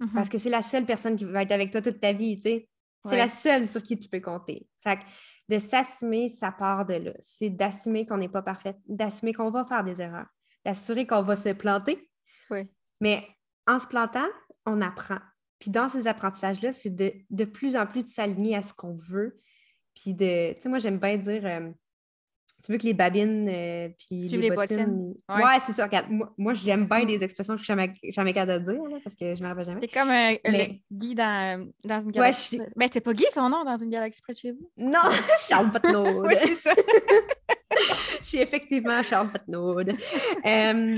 [0.00, 0.10] Mhm.
[0.14, 2.48] Parce que c'est la seule personne qui va être avec toi toute ta vie, tu
[2.48, 2.68] sais.
[3.06, 3.18] C'est Ouais.
[3.18, 4.66] la seule sur qui tu peux compter.
[4.82, 5.02] Fait que
[5.50, 7.12] de s'assumer, ça part de là.
[7.20, 10.28] C'est d'assumer qu'on n'est pas parfaite, d'assumer qu'on va faire des erreurs,
[10.64, 12.10] d'assurer qu'on va se planter.
[12.50, 12.66] Oui.
[13.02, 13.28] Mais
[13.66, 14.26] en se plantant,
[14.66, 15.18] on apprend.
[15.58, 18.94] Puis dans ces apprentissages-là, c'est de, de plus en plus de s'aligner à ce qu'on
[18.96, 19.38] veut.
[19.94, 21.70] Puis de, tu sais, moi, j'aime bien dire, euh,
[22.64, 24.76] tu veux que les babines, euh, puis les, les bottines.
[24.78, 25.14] bottines.
[25.28, 25.58] Ouais, Ouais.
[25.64, 25.84] c'est ça.
[25.84, 28.82] Regarde, moi, moi, j'aime bien des expressions que je suis jamais, jamais capable de dire,
[28.84, 29.80] là, parce que je ne me rappelle jamais.
[29.82, 32.58] C'est comme euh, Mais- le Guy dans, dans une Ouais, galaxie.
[32.58, 34.70] je Ben, c'est pas Guy son nom dans une galaxie près de chez vous?
[34.78, 34.98] Non,
[35.48, 36.26] Charles Patnaud.
[36.26, 36.74] Oui, c'est ça.
[38.22, 39.78] je suis effectivement Charles Patnaud.
[39.80, 40.96] Euh,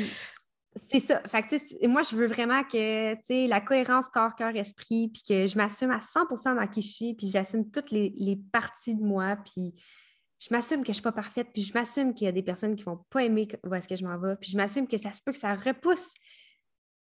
[0.91, 1.21] c'est ça.
[1.27, 5.23] Fait que, moi, je veux vraiment que tu sais, la cohérence corps, cœur, esprit, puis
[5.23, 8.95] que je m'assume à 100% dans qui je suis, puis j'assume toutes les, les parties
[8.95, 9.75] de moi, puis
[10.39, 12.43] je m'assume que je ne suis pas parfaite, puis je m'assume qu'il y a des
[12.43, 14.87] personnes qui ne vont pas aimer où est-ce que je m'en vais, puis je m'assume
[14.87, 16.13] que ça se peut que ça repousse.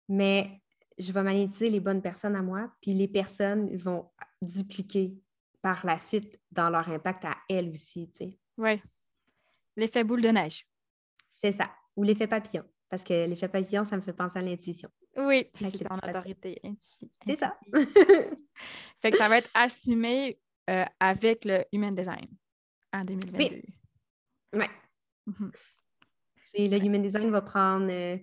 [0.08, 0.60] Mais
[0.98, 4.10] je vais magnétiser les bonnes personnes à moi, puis les personnes vont
[4.42, 5.14] dupliquer
[5.62, 8.38] par la suite dans leur impact à elles aussi, tu sais.
[8.56, 8.80] Oui.
[9.76, 10.66] L'effet boule de neige.
[11.34, 11.70] C'est ça.
[11.96, 12.64] Ou l'effet papillon.
[12.90, 14.90] Parce que l'effet papillon, ça me fait penser à l'intuition.
[15.16, 16.60] Oui, puis c'est ton autorité.
[17.26, 17.56] C'est ça.
[19.00, 22.26] Fait que ça va être assumé euh, avec le Human Design
[22.92, 23.62] en 2022.
[24.54, 24.68] Ouais.
[25.26, 25.52] Mhm.
[26.52, 28.18] C'est le Human Design va prendre euh,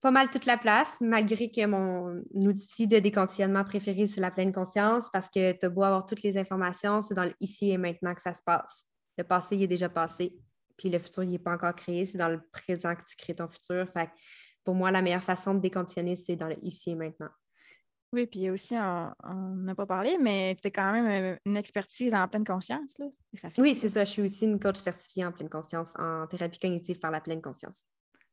[0.00, 4.52] pas mal toute la place, malgré que mon outil de déconditionnement préféré, c'est la pleine
[4.52, 7.78] conscience, parce que tu as beau avoir toutes les informations, c'est dans le ici et
[7.78, 8.84] maintenant que ça se passe.
[9.18, 10.36] Le passé, il est déjà passé,
[10.76, 13.34] puis le futur, il n'est pas encore créé, c'est dans le présent que tu crées
[13.34, 13.88] ton futur.
[13.92, 14.12] Fait que
[14.64, 17.30] pour moi, la meilleure façon de déconditionner, c'est dans le ici et maintenant.
[18.14, 21.56] Oui, puis aussi, on on n'a pas parlé, mais tu as quand même euh, une
[21.56, 22.96] expertise en pleine conscience.
[22.98, 23.06] Là.
[23.34, 24.04] Ça fait Oui, c'est ça.
[24.04, 27.42] Je suis aussi une coach certifiée en pleine conscience, en thérapie cognitive par la pleine
[27.42, 27.84] conscience.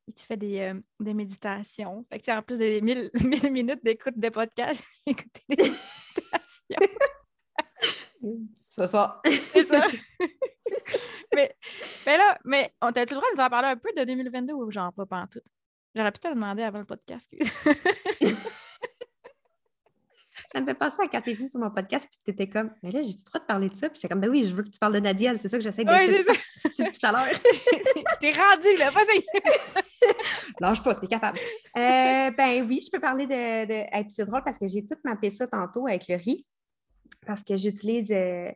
[0.08, 2.06] Et tu fais des, euh, des méditations.
[2.12, 6.92] Fait que, en plus des 1000, 1000 minutes d'écoute de podcast, j'ai écouté des méditations.
[8.74, 9.20] C'est ça.
[9.52, 9.86] C'est ça.
[11.34, 11.54] mais,
[12.06, 14.54] mais là, mais on t'a-tu le droit de nous en parler un peu de 2022
[14.54, 15.44] ou genre pas pantoute?
[15.94, 17.30] J'aurais pu te le demander avant le podcast.
[20.50, 22.90] Ça me fait penser à quand t'es venu sur mon podcast, puis t'étais comme, mais
[22.90, 24.62] là, j'ai le droit de parler de ça, puis j'étais comme, ben oui, je veux
[24.62, 27.28] que tu parles de Nadia, c'est ça que j'essaie de dire c'est tout à l'heure.
[28.20, 29.24] T'es rendu, là, vas-y!
[30.60, 31.38] Lâche pas, t'es capable.
[31.76, 33.66] Euh, ben oui, je peux parler de.
[33.66, 33.74] de...
[33.92, 36.44] Hey, puis c'est drôle parce que j'ai tout mappé ça tantôt avec le riz,
[37.26, 38.50] parce que j'utilise euh,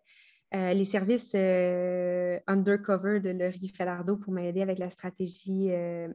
[0.54, 6.08] euh, les services euh, undercover de le riz Falardo pour m'aider avec la stratégie euh,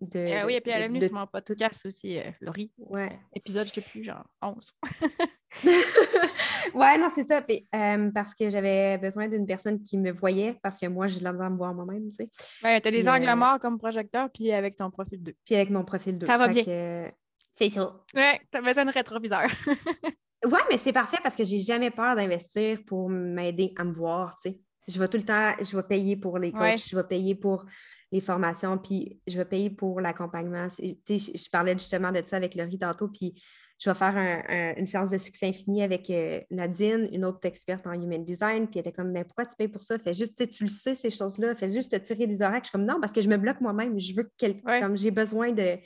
[0.00, 0.32] de.
[0.34, 2.72] Ah oui, et puis elle est venue de- sur mon podcast aussi, euh, Laurie.
[2.78, 3.18] Ouais.
[3.34, 4.72] Épisode, je sais plus, genre 11.
[6.74, 7.42] ouais, non, c'est ça.
[7.42, 11.18] Puis, euh, parce que j'avais besoin d'une personne qui me voyait, parce que moi, j'ai
[11.18, 12.30] de la misère à me voir moi-même, tu sais.
[12.62, 15.34] Ouais, t'as des angles euh, morts comme projecteur, puis avec ton profil 2.
[15.44, 16.26] Puis avec mon profil 2.
[16.26, 16.62] Ça va bien.
[16.64, 17.08] que, euh,
[17.54, 18.00] c'est ça.
[18.14, 19.48] Ouais, t'as besoin de rétroviseur.
[20.44, 24.38] Ouais, mais c'est parfait parce que j'ai jamais peur d'investir pour m'aider à me voir,
[24.42, 24.60] tu sais.
[24.88, 26.76] Je vais tout le temps, je vais payer pour les coachs, Ouais.
[26.76, 27.66] je vais payer pour
[28.10, 30.66] les formations, puis je vais payer pour l'accompagnement.
[30.68, 33.40] Tu sais, je, je parlais justement de ça avec Laurie tantôt, puis
[33.78, 37.40] je vais faire un- un- une séance de succès infini avec euh, Nadine, une autre
[37.44, 39.98] experte en human design, puis elle était comme, mais pourquoi tu payes pour ça?
[39.98, 42.60] Fais juste, tu le sais, ces choses-là, fais juste te tirer les oreilles.
[42.62, 44.80] Je suis comme, non, parce que je me bloque moi-même, je veux que quelqu'un, Ouais.
[44.80, 45.76] comme j'ai besoin de...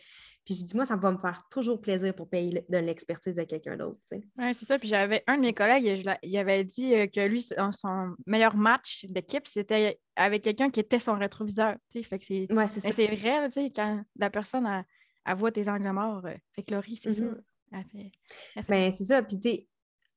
[0.45, 3.35] Puis je dis, moi, ça va me faire toujours plaisir pour payer le- de l'expertise
[3.35, 3.99] de quelqu'un d'autre.
[4.13, 4.21] Oui,
[4.55, 4.79] c'est ça.
[4.79, 8.55] Puis j'avais un de mes collègues, je il avait dit euh, que lui, son- meilleur
[8.57, 11.77] match d'équipe, c'était avec quelqu'un qui était son rétroviseur.
[11.93, 14.85] Fait que c'est Ouais, c'est c'est vrai, là, tu sais, quand la personne elle,
[15.27, 16.27] elle voit tes angles morts.
[16.27, 17.31] euh, fait que Laurie, c'est Mhm.
[17.35, 17.41] ça.
[17.73, 18.13] Elle fait,
[18.57, 19.23] elle fait- Ben, c'est ça.
[19.23, 19.67] Puis, tu sais,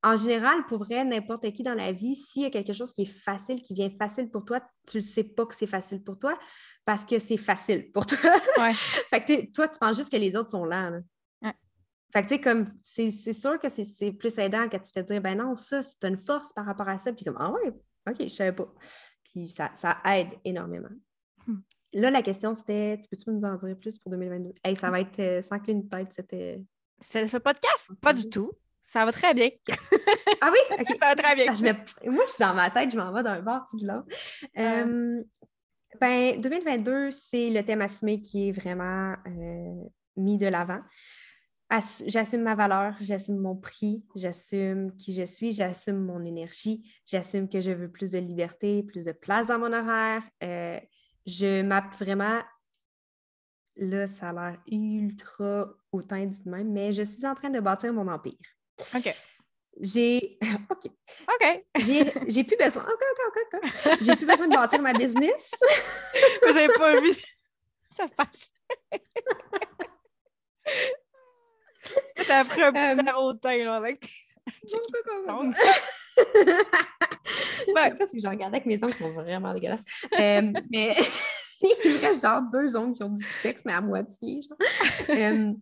[0.03, 3.01] en général, pour vrai, n'importe qui dans la vie, s'il y a quelque chose qui
[3.01, 6.19] est facile, qui vient facile pour toi, tu ne sais pas que c'est facile pour
[6.19, 6.37] toi
[6.85, 8.17] parce que c'est facile pour toi.
[8.57, 8.73] Ouais.
[9.09, 10.89] fait que toi, tu penses juste que les autres sont lents.
[10.91, 10.99] là.
[11.41, 11.53] Ouais.
[12.13, 15.03] Fait que tu sais, comme, c'est sûr que c'est- plus aidant quand tu te fais
[15.03, 17.11] dire, ben non, ça, c'est une force par rapport à ça.
[17.11, 17.73] Puis comme, ah ouais,
[18.07, 18.71] OK, je savais pas.
[19.23, 20.89] Puis ça, ça aide énormément.
[21.47, 21.57] Hmm.
[21.93, 24.53] Là, la question, c'était, tu peux-tu nous en dire plus pour 2022?
[24.63, 26.63] Hey, ça va être euh, sans qu'une tête, c'était.
[27.01, 27.89] C'est ce podcast?
[28.01, 28.51] Pas du tout.
[28.87, 29.49] Ça va très bien.
[30.41, 30.77] Ah oui?
[30.99, 31.45] Ça va très bien.
[31.49, 33.81] Ah, je me- Moi, je suis dans ma tête, je m'en vais d'un bord puis
[33.85, 34.07] de l'autre.
[34.57, 35.23] Euh,
[35.99, 39.83] ben, 2022, c'est le thème assumé qui est vraiment euh,
[40.15, 40.79] mis de l'avant.
[41.69, 47.49] Ass- J'assume ma valeur, j'assume mon prix, j'assume qui je suis, j'assume mon énergie, j'assume
[47.49, 50.23] que je veux plus de liberté, plus de place dans mon horaire.
[50.43, 50.79] Euh,
[51.25, 52.41] je mappe vraiment.
[53.75, 57.59] Là, ça a l'air ultra hautain dit de même, mais je suis en train de
[57.59, 58.37] bâtir mon empire.
[58.95, 59.15] OK.
[59.79, 60.37] J'ai.
[60.71, 60.91] OK.
[61.29, 61.63] OK.
[62.27, 62.83] J'ai plus besoin.
[62.83, 63.97] OK, OK, OK, OK.
[64.01, 65.51] J'ai plus besoin de bâtir ma business.
[66.41, 67.11] Vous avez pas vu
[67.97, 68.51] ça passe.
[72.17, 74.09] Ça a pris un petit Euh, air hautain, là, avec
[77.67, 77.93] Ouais.
[77.97, 79.83] Parce que je regardais avec mes ongles qui sont vraiment dégueulasses.
[80.13, 80.95] Euh, mais
[81.61, 84.41] il me reste genre deux ongles qui ont du cutex, mais à moitié.
[84.41, 84.57] Genre.
[85.09, 85.53] Euh,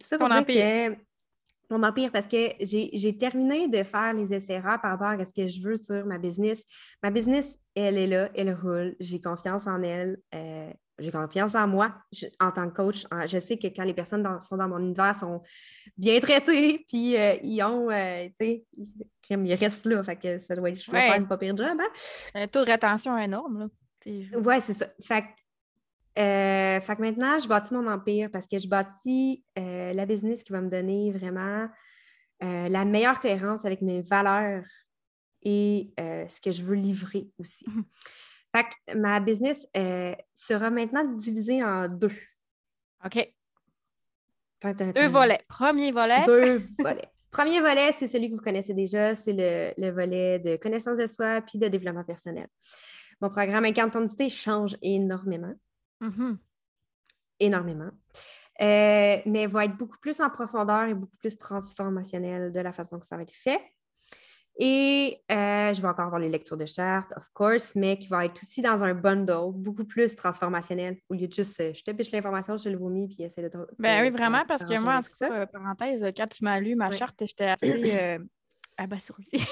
[0.00, 0.96] tout ça pour dire que
[1.72, 5.32] mon empire, parce que j'ai terminé de faire les essais rares par rapport à ce
[5.32, 6.62] que je veux sur ma business.
[7.02, 8.94] Ma business, elle est là, elle roule.
[9.00, 10.18] J'ai confiance en elle.
[10.34, 13.06] euh, j'ai confiance en moi Je- en tant que coach.
[13.10, 15.40] En- Je sais que quand les personnes dans- sont dans mon univers sont
[15.96, 18.64] bien traitées, puis euh, ils ont, euh, tu sais,
[19.30, 20.02] ils, restent là.
[20.04, 21.00] Fait que ça doit être, je Ouais.
[21.08, 21.66] faire une pas pire job.
[21.80, 21.88] hein?
[22.34, 23.68] Un taux de rétention énorme, là.
[24.38, 24.86] Ouais, c'est ça.
[25.02, 25.24] Fait,
[26.18, 30.42] euh, fait que maintenant, je bâtis mon empire parce que je bâtis euh, la business
[30.42, 31.68] qui va me donner vraiment
[32.42, 34.64] euh, la meilleure cohérence avec mes valeurs
[35.42, 37.64] et ce que je veux livrer aussi.
[37.66, 37.84] Mhm.
[38.54, 39.66] Fait que ma business
[40.34, 42.12] sera maintenant divisée en deux.
[43.04, 43.32] OK.
[44.94, 45.40] Deux volets.
[45.48, 46.22] Premier volet.
[46.24, 47.08] Deux volets.
[47.32, 51.06] Premier volet, c'est celui que vous connaissez déjà, c'est le, le volet de connaissance de
[51.06, 52.46] soi puis de développement personnel.
[53.22, 55.54] Mon programme Incarne ton change énormément.
[56.02, 56.38] Mhm.
[57.40, 57.90] énormément.
[58.60, 62.98] Euh, mais va être beaucoup plus en profondeur et beaucoup plus transformationnel de la façon
[63.00, 63.60] que ça va être fait.
[64.58, 68.26] Et euh, je vais encore avoir les lectures de charte, of course, mais qui va
[68.26, 71.90] être aussi dans un bundle beaucoup plus transformationnel au lieu de juste euh, je te
[71.90, 73.50] piche l'information, je te le vomis, puis essaie de.
[73.78, 76.90] Ben oui, vraiment, parce que moi, en tout cas, parenthèse, quand tu m'as lu ma
[76.90, 78.18] charte, j'étais assez euh,
[78.82, 79.44] abasourdie.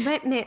[0.00, 0.46] Ben, mais,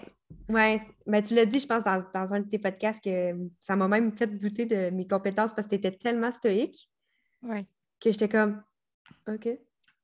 [0.50, 3.76] ouais, ben, tu l'as dit, je pense, dans, dans un de tes podcasts que ça
[3.76, 6.90] m'a même fait douter de mes compétences parce que tu étais tellement stoïque
[7.44, 7.66] ouais.
[8.00, 8.62] que j'étais comme,
[9.28, 9.46] OK.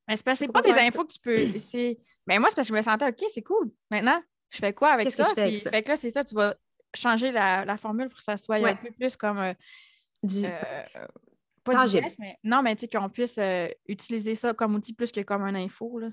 [0.08, 1.38] Mais c'est pas pas des infos que tu peux.
[1.60, 3.72] c'est- Ben moi, c'est parce que je me sentais OK, c'est cool.
[3.89, 5.30] Maintenant, je fais quoi avec Qu'est-ce que ça?
[5.30, 5.70] je fais avec Puis, ça?
[5.70, 6.56] Fait que là, c'est ça, tu vas
[6.94, 8.72] changer la, la formule pour que ça soit Ouais.
[8.72, 9.38] un peu plus comme.
[9.38, 9.54] euh,
[10.24, 11.08] Du- euh,
[11.63, 11.86] pas
[12.20, 15.44] mais non, mais tu sais, qu'on puisse euh, utiliser ça comme outil plus que comme
[15.44, 16.10] un info là,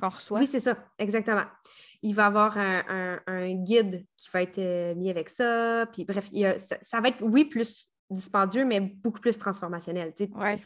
[0.00, 0.38] qu'on reçoit.
[0.40, 1.44] Oui, c'est ça, exactement.
[2.02, 5.86] Il va y avoir un, un- un guide qui va être euh, mis avec ça.
[5.92, 9.36] Puis bref, il y a- ça, ça va être, oui, plus dispendieux, mais beaucoup plus
[9.38, 10.12] transformationnel.
[10.16, 10.30] Tu sais.
[10.34, 10.60] Ouais.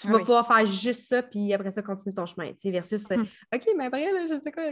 [0.00, 0.20] Tu vas oui.
[0.20, 2.48] pouvoir faire juste ça, puis après ça, continue ton chemin.
[2.52, 3.26] tu sais, versus, euh, Mhm.
[3.54, 4.62] OK, mais après, là, je sais quoi.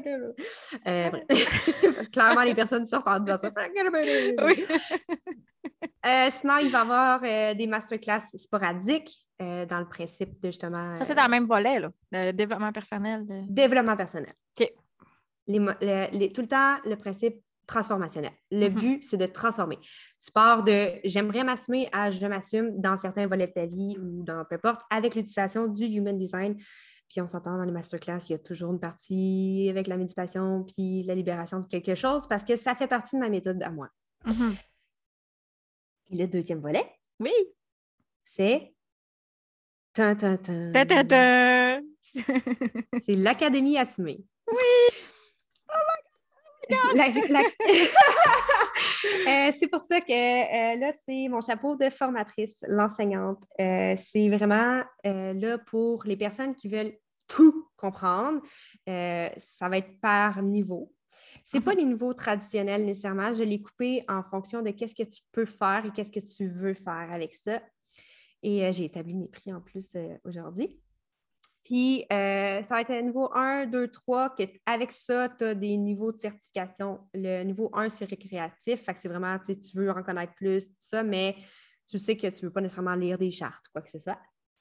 [0.87, 1.11] Euh.
[2.13, 3.51] Clairement, les personnes sortent en disant ça.
[4.47, 4.65] Oui.
[6.07, 10.47] Euh, sinon, il va y avoir euh, des masterclass sporadiques euh, dans le principe de
[10.49, 10.95] justement.
[10.95, 13.25] Ça, c'est dans le même volet, là, le développement personnel.
[13.49, 14.33] Développement personnel.
[14.59, 14.73] OK.
[15.47, 17.37] Les mo- le- les- tout le temps, le principe
[17.67, 18.33] transformationnel.
[18.51, 18.75] Le Mhm.
[18.75, 19.79] but, c'est de transformer.
[20.25, 24.23] Tu pars de j'aimerais m'assumer à je m'assume dans certains volets de ta vie ou
[24.25, 26.57] dans peu importe, avec l'utilisation du human design.
[27.09, 30.65] Puis on s'entend dans les masterclass, il y a toujours une partie avec la méditation
[30.65, 33.71] puis la libération de quelque chose parce que ça fait partie de ma méthode à
[33.71, 33.89] moi.
[34.27, 34.55] Mhm.
[36.11, 36.85] Et le deuxième volet,
[37.21, 37.33] Oui.
[38.25, 38.75] c'est.
[43.05, 44.25] C'est l'Académie assumée.
[44.51, 44.57] Oui!
[46.95, 47.41] La- la-
[49.27, 53.43] Euh, c'est pour ça que euh, là, c'est mon chapeau de formatrice, l'enseignante.
[53.59, 56.93] Euh, c'est vraiment là pour les personnes qui veulent
[57.27, 58.41] tout comprendre.
[58.87, 60.93] Ça va être par niveau.
[61.45, 63.33] C'est pas les niveaux traditionnels nécessairement.
[63.33, 66.47] Je l'ai coupé en fonction de qu'est-ce que tu peux faire et qu'est-ce que tu
[66.47, 67.61] veux faire avec ça.
[68.43, 70.81] Et euh, j'ai établi mes prix en plus euh, aujourd'hui.
[71.63, 75.55] Puis, euh, ça va être un niveau 1, 2, 3, que avec ça, tu as
[75.55, 77.01] des niveaux de certification.
[77.13, 80.89] Le niveau 1, c'est récréatif, fait que c'est vraiment, tu veux en connaître plus, tout
[80.91, 81.37] ça, mais
[81.87, 84.19] tu sais que tu ne veux pas nécessairement lire des chartes, quoi que ce soit.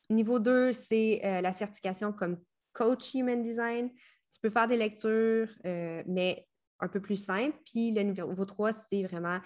[0.10, 2.38] Niveau 2, c'est la certification comme
[2.74, 3.92] coach Human Design.
[4.32, 6.48] Tu peux faire des lectures, euh, mais
[6.80, 7.58] un peu plus simples.
[7.66, 9.40] Puis le niveau 3, c'est vraiment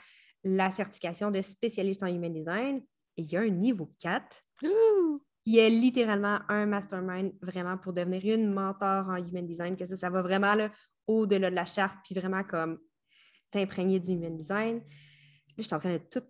[0.44, 2.84] la certification de spécialiste en human design.
[3.18, 4.42] Et il y a un niveau 4.
[5.46, 9.86] Il y a littéralement un mastermind vraiment pour devenir une mentor en human design, que
[9.86, 10.56] ça, ça va vraiment
[11.08, 12.80] au-delà de la charte, puis vraiment comme
[13.52, 14.78] t'imprégner du human design.
[14.78, 14.84] Là,
[15.58, 16.24] je suis en train de tout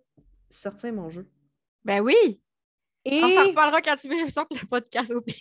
[0.50, 1.28] sortir mon jeu.
[1.84, 2.42] Ben oui!
[3.04, 3.22] Et...
[3.22, 5.36] On s'en reparlera quand tu veux, je sens que le podcast au pire.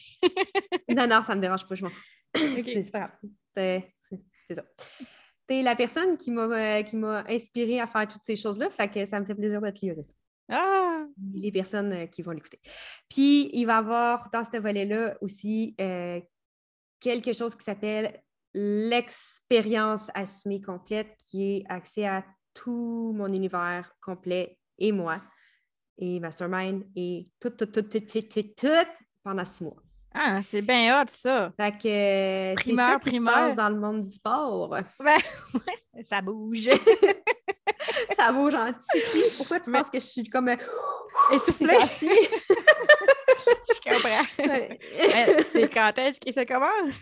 [0.89, 2.01] non, non, ça me dérange pas, je m'en fous.
[2.35, 3.09] C'est super
[3.55, 3.83] grave.
[4.47, 4.63] C'est ça.
[5.47, 9.19] T'es la personne qui m'a euh, inspirée à faire toutes ces choses-là, fait que ça
[9.19, 10.13] me fait plaisir de te ça.
[10.49, 11.05] Ah!
[11.33, 12.59] Les personnes euh, qui vont l'écouter.
[13.09, 16.21] Puis, il va y avoir dans ce volet-là aussi euh,
[16.99, 18.21] quelque chose qui s'appelle
[18.53, 25.21] l'expérience assumée complète, qui est accès à tout mon univers complet et moi,
[25.97, 29.81] et Mastermind, et tout, tout, tout, tout, tout, tout, tout pendant six mois.
[30.13, 31.51] Ah, c'est bien hot, ça.
[31.57, 33.33] Fait que primeur, ça qui primeur.
[33.33, 34.69] Se passe dans le monde du sport.
[35.03, 35.17] Ben,
[35.55, 36.69] ouais, ça bouge.
[38.17, 39.23] ça bouge en titi.
[39.37, 40.49] Pourquoi tu penses que je suis comme
[41.31, 41.77] essoufflée?
[43.69, 45.43] je comprends.
[45.51, 46.99] c'est quand est-ce que ça commence?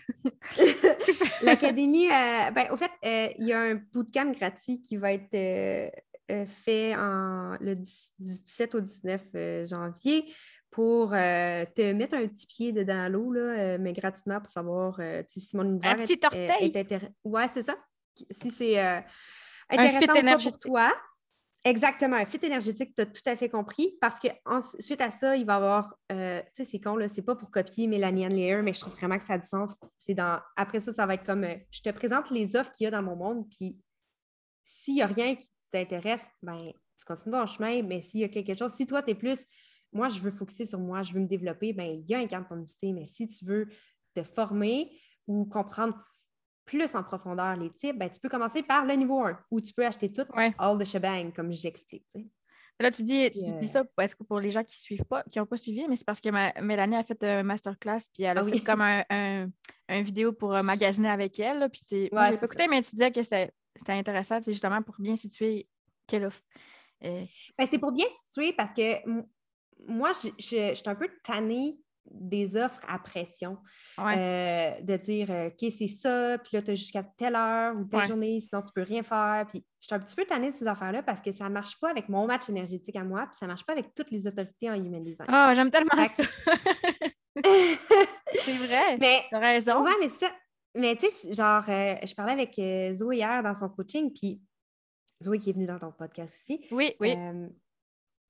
[1.42, 5.34] L'académie, euh, ben, au fait, euh, il y a un bootcamp gratuit qui va être
[5.34, 10.34] euh, fait en, le, du 17 au 19 janvier
[10.72, 15.22] pour euh, te mettre un petit pied dedans l'eau, euh, mais gratuitement pour savoir euh,
[15.28, 16.72] si mon univers un petit orteil?
[16.74, 17.76] est, Ouais, c'est ça.
[18.32, 18.80] Si c'est
[19.70, 20.94] intéressant pour toi.
[21.64, 23.96] Exactement, un fit énergétique, tu as tout à fait compris.
[24.02, 24.30] Parce que
[24.80, 26.16] suite à ça, il va y avoir, tu
[26.54, 29.20] sais, c'est con, là, c'est pas pour copier Mélanie Ann Lear, mais je trouve vraiment
[29.20, 29.76] que ça a du sens.
[30.00, 32.88] C'est dans, après ça, ça va être comme, je te présente les offres qu'il y
[32.88, 33.78] a dans mon monde, puis
[34.64, 38.30] s'il n'y a rien qui t'intéresse, ben, tu continues ton chemin, mais s'il y a
[38.30, 39.46] quelque chose, si toi, tu es plus
[39.94, 42.28] moi, je veux focuser sur moi, je veux me développer, bien, il y a un
[42.28, 43.68] camp de mais si tu veux
[44.14, 44.92] te former
[45.28, 45.98] ou comprendre
[46.66, 49.74] plus en profondeur les types, ben, tu peux commencer par le niveau 1 où tu
[49.74, 52.06] peux acheter tout, all the shebang, comme j'explique.
[52.80, 55.24] Là, tu dis, tu dis ça parce que pour les gens qui ne suivent pas,
[55.30, 56.30] qui n'ont pas suivi, mais c'est parce que
[56.62, 59.52] Mélanie a fait un masterclass, puis elle a ah fait comme un,
[60.02, 61.70] vidéo pour euh, magasiner avec elle.
[61.70, 63.52] puis c'est, ouais, pas écouté, mais tu disais que c'était,
[63.88, 65.68] intéressant, justement pour bien situer
[66.08, 66.42] quelle offre.
[67.04, 67.20] Euh,
[67.58, 68.82] ben, c'est pour bien situer parce que
[69.88, 71.78] moi, je, suis un peu tannée
[72.10, 73.58] des offres à pression.
[74.00, 77.86] Euh, de dire, euh, OK, c'est ça, puis là, tu as jusqu'à telle heure ou
[77.86, 79.46] telle journée, sinon tu peux rien faire.
[79.48, 81.80] Puis je suis un petit peu tannée de ces affaires-là parce que ça ne marche
[81.80, 84.28] pas avec mon match énergétique à moi, puis ça ne marche pas avec toutes les
[84.28, 85.30] autorités en human design.
[85.32, 86.24] Ah, j'aime tellement ça.
[88.34, 88.98] c'est vrai.
[89.00, 89.84] Mais, as raison.
[89.84, 90.30] Ouais, mais ça.
[90.76, 92.56] Mais tu sais, genre, euh, je parlais avec
[92.96, 94.42] Zoé hier dans son coaching, puis
[95.22, 96.66] Zoé qui est venue dans ton podcast aussi.
[96.72, 97.16] Oui, oui.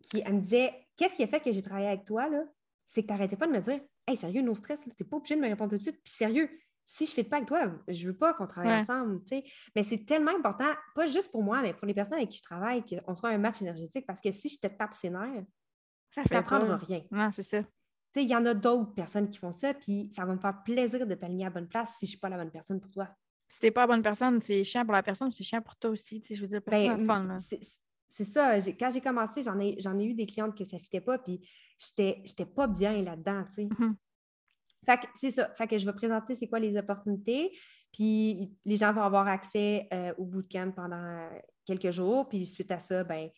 [0.01, 2.43] Qui, elle me disait qu'est-ce qui a fait que j'ai travaillé avec toi, là?
[2.87, 5.17] C'est que tu n'arrêtais pas de me dire Hey, sérieux, nos stress, tu n'es pas
[5.17, 6.01] obligé de me répondre tout de suite.
[6.03, 6.49] Puis sérieux,
[6.85, 9.21] si je ne fais pas avec toi, je ne veux pas qu'on travaille ensemble.
[9.75, 12.43] Mais c'est tellement important, pas juste pour moi, mais pour les personnes avec qui je
[12.43, 14.05] travaille, qu'on soit un match énergétique.
[14.05, 15.45] Parce que si je te tape ses nerfs,
[16.13, 17.01] ça ne t'apprendra rien.
[17.11, 17.61] Non, c'est ça.
[18.15, 21.07] Il y en a d'autres personnes qui font ça, puis ça va me faire plaisir
[21.07, 22.91] de t'aligner à la bonne place si je ne suis pas la bonne personne pour
[22.91, 23.07] toi.
[23.47, 25.77] Si tu n'es pas la bonne personne, c'est chiant pour la personne, c'est chiant pour
[25.77, 26.21] toi aussi.
[26.29, 27.37] Je veux dire, ben, fun
[28.11, 28.57] c'est ça.
[28.79, 31.41] Quand j'ai commencé, j'en ai, ai eu des clientes que ça ne fitait pas, puis
[31.79, 33.63] j'étais pas bien là-dedans, tu sais.
[33.65, 33.95] Mm-hmm.
[34.85, 35.49] Fait que c'est ça.
[35.55, 37.55] Fait que je vais présenter c'est quoi les opportunités,
[37.93, 41.29] puis les gens vont avoir accès euh, au bootcamp pendant
[41.65, 43.29] quelques jours, puis suite à ça, ben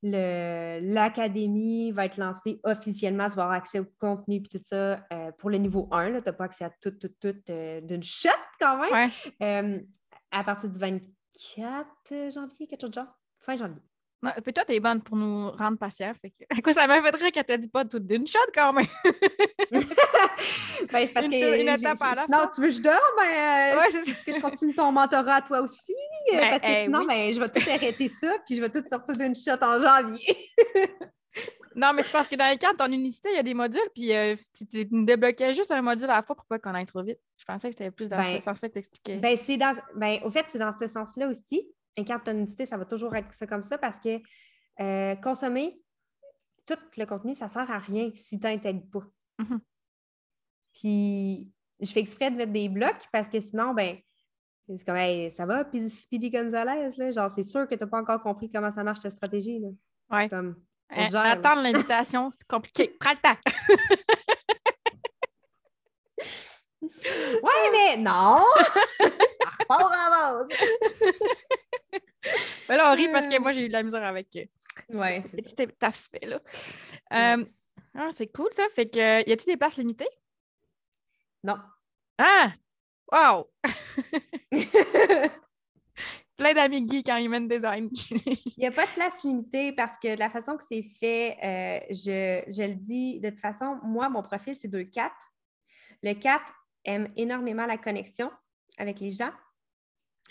[0.00, 5.32] l'académie va être lancée officiellement, tu vas avoir accès au contenu et tout ça euh,
[5.38, 6.20] pour le niveau 1.
[6.20, 8.28] Tu n'as pas accès à tout, tout, tout euh, d'une shot
[8.60, 9.10] quand même.
[10.30, 13.82] à partir du 24 janvier, quelque chose de genre, fin janvier.
[14.20, 16.12] Non, puis toi, t'es bonne pour nous rendre patients.
[16.20, 16.44] Fait que...
[16.58, 18.86] À quoi ça m'a fait rire qu'elle t'a dit pas tout d'une shot quand même?
[19.70, 19.82] ben,
[21.06, 22.98] c'est parce que une étape à sinon, tu veux que je dorme?
[23.16, 25.94] Ben, euh, ouais, tu veux que je continue ton mentorat à toi aussi?
[26.32, 28.82] Ben, parce que eh sinon, ben, je vais tout arrêter ça, puis je vais tout
[28.88, 30.36] sortir d'une shot en janvier.
[31.76, 33.88] non, mais c'est parce que dans les cas, ton unicité, il y a des modules,
[33.94, 36.86] puis euh, si tu débloquais juste un module à la fois pour pas qu'on aille
[36.86, 37.20] trop vite.
[37.36, 39.16] Je pensais que c'était plus dans ben, ce sens-là que tu expliquais.
[39.18, 39.76] Ben, c'est dans...
[39.94, 43.62] ben, au fait, c'est dans ce sens-là aussi incartonicité, ça va toujours être ça comme
[43.62, 44.20] ça parce que
[44.80, 45.80] euh, consommer
[46.66, 49.04] tout le contenu, ça ne sert à rien si tu n'intègres pas.
[49.40, 49.58] Mm-hmm.
[50.74, 53.98] Puis je fais exprès de mettre des blocs parce que sinon, ben,
[54.68, 58.00] c'est comme ça va, puis Speedy Gonzalez, là, genre c'est sûr que tu n'as pas
[58.00, 59.60] encore compris comment ça marche ta stratégie.
[59.60, 59.68] Là.
[60.10, 60.28] Ouais.
[60.28, 60.56] Comme,
[60.92, 62.94] euh, attendre l'invitation, c'est compliqué.
[63.00, 63.38] Prends le temps.
[66.82, 68.44] ouais, mais non!
[69.68, 71.54] repart en!
[72.68, 74.44] Mais là, on rit parce que moi, j'ai eu de la misère avec euh,
[74.90, 76.40] ouais, cet aspect-là.
[77.12, 77.44] Euh,
[77.94, 78.66] ah, c'est cool, ça.
[78.74, 80.08] Fait que, y a-t-il des places limitées?
[81.42, 81.56] Non.
[82.18, 82.52] Ah!
[83.10, 83.50] Wow!
[86.36, 87.90] Plein d'amis geeks en human design.
[88.10, 91.36] Il n'y a pas de place limitée parce que de la façon que c'est fait,
[91.42, 95.10] euh, je, je le dis de toute façon, moi, mon profil, c'est 2-4.
[96.02, 96.44] Le 4
[96.84, 98.30] aime énormément la connexion
[98.76, 99.32] avec les gens.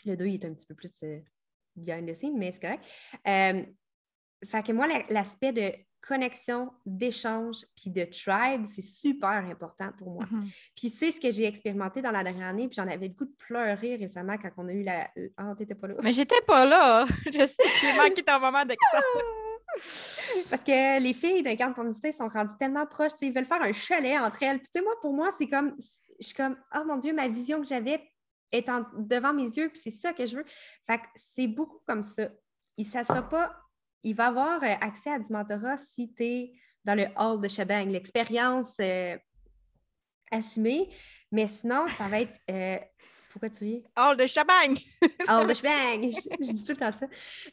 [0.05, 1.19] Le 2, il est un petit peu plus euh,
[1.77, 2.89] behind the scene, mais c'est correct.
[3.27, 3.63] Euh,
[4.45, 5.71] fait que moi, la- l'aspect de
[6.01, 10.25] connexion, d'échange, puis de tribe, c'est super important pour moi.
[10.29, 10.41] Mhm.
[10.75, 13.25] Puis c'est ce que j'ai expérimenté dans la dernière année, puis j'en avais le goût
[13.25, 15.09] de pleurer récemment quand on a eu la...
[15.35, 15.95] Ah, t'étais pas là.
[16.03, 17.05] Mais j'étais pas là.
[17.25, 19.03] Je sais que j'ai manqué ton moment d'extase.
[20.49, 23.73] Parce que les filles de Garde Unicité sont rendues tellement proches, ils veulent faire un
[23.73, 24.59] chalet entre elles.
[24.59, 25.75] Puis tu sais, moi, pour moi, c'est comme...
[26.19, 28.01] Je suis comme, oh mon Dieu, ma vision que j'avais
[28.51, 28.67] est
[28.97, 30.45] devant mes yeux, puis c'est ça que je veux.
[30.85, 32.29] Fait que c'est beaucoup comme ça.
[32.77, 33.55] Et ça sera pas...
[34.03, 36.53] Il va avoir euh, accès à du mentorat si tu es
[36.85, 39.17] dans le hall de Shebang, l'expérience euh,
[40.31, 40.89] assumée.
[41.31, 42.39] Mais sinon, ça va être...
[42.49, 42.77] euh,
[43.39, 43.83] Pourquoi tu ris?
[43.95, 44.75] All de shabang!
[45.29, 46.01] Oh, le shebang!
[46.11, 47.07] Je, je dis tout le temps ça.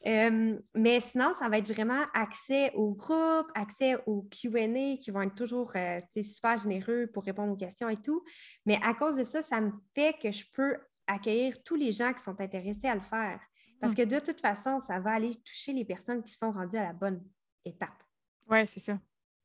[0.06, 5.22] Euh, mais sinon, ça va être vraiment accès au groupe, accès aux QA qui vont
[5.22, 8.22] être toujours euh, super généreux pour répondre aux questions et tout.
[8.64, 12.12] Mais à cause de ça, ça me fait que je peux accueillir tous les gens
[12.14, 13.40] qui sont intéressés à le faire.
[13.80, 13.96] Parce Hmm.
[13.96, 16.92] que de toute façon, ça va aller toucher les personnes qui sont rendues à la
[16.94, 17.22] bonne
[17.64, 18.02] étape.
[18.48, 18.94] Ouais, c'est ça.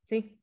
[0.08, 0.39] tu sais?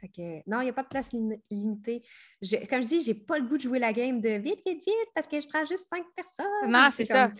[0.00, 2.02] Fait que, non, il n'y a pas de place lim- limitée.
[2.40, 4.84] Je- comme je dis, j'ai pas le goût de jouer la game de vite, vite,
[4.84, 6.70] vite, parce que je prends juste cinq personnes.
[6.70, 7.28] Non, c'est ça.
[7.28, 7.36] comme-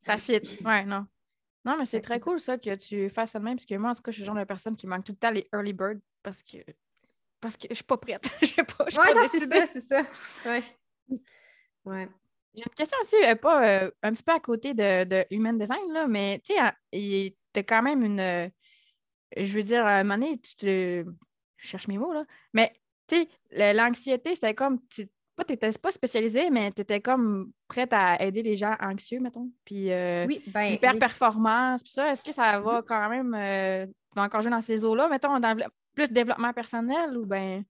[0.00, 0.40] Ça fit.
[0.64, 1.06] Ouais, non.
[1.64, 2.20] Non, mais c'est très ça.
[2.20, 4.16] cool ça que tu fasses ça de même, parce que moi, en tout cas, je
[4.16, 6.58] suis le genre de personne qui manque tout le temps les early birds parce que
[7.40, 8.22] parce que je suis pas prête.
[8.42, 8.84] Je sais pas.
[8.88, 10.02] Je Ouais, c'est ça, c'est ça.
[10.44, 10.62] Ouais.
[11.84, 12.08] Ouais.
[12.54, 15.58] J'ai une question aussi, euh, pas euh, un petit peu à côté de, de Human
[15.58, 18.20] Design, là, mais tu sais, t'as quand même une.
[18.20, 18.48] euh,
[19.36, 21.04] je veux dire, à un moment donné, tu te.
[21.62, 22.24] Je cherche mes mots, là.
[22.52, 22.72] Mais
[23.06, 23.16] tu
[23.52, 24.78] sais, l'anxiété, c'était comme.
[24.88, 29.18] tu- Pas, t'étais pas spécialisée, mais tu étais comme prête à aider les gens anxieux,
[29.18, 29.48] mettons.
[29.64, 30.72] Puis euh, Oui, ben.
[30.74, 30.98] hyper oui.
[30.98, 33.32] performance, puis ça, est-ce que ça va quand même.
[33.34, 35.56] euh, tu vas encore jouer dans ces eaux-là, mettons, dans
[35.94, 37.64] plus développement personnel ou ben.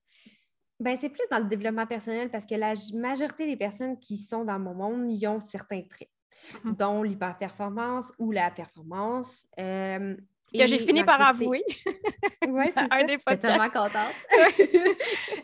[0.80, 4.44] Ben, c'est plus dans le développement personnel parce que la majorité des personnes qui sont
[4.44, 6.10] dans mon monde, ils ont certains traits,
[6.64, 6.74] Mhm.
[6.74, 9.46] dont l'hyperperformance ou la performance.
[9.60, 10.16] euh,
[10.52, 11.62] et j'ai fini par avouer.
[12.48, 13.06] Oui, c'est un ça.
[13.08, 14.14] J'étais tellement contente.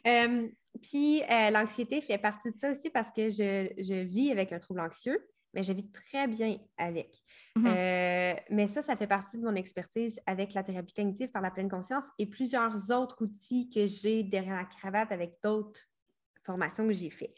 [0.06, 0.48] Euh,
[0.82, 4.58] Puis euh, l'anxiété fait partie de ça aussi parce que je, je vis avec un
[4.58, 5.18] trouble anxieux,
[5.54, 7.16] mais je vis très bien avec.
[7.56, 7.66] Mhm.
[7.66, 11.50] Euh, mais ça, ça fait partie de mon expertise avec la thérapie cognitive par la
[11.50, 15.80] pleine conscience et plusieurs autres outils que j'ai derrière la cravate avec d'autres
[16.44, 17.34] formations que j'ai faites,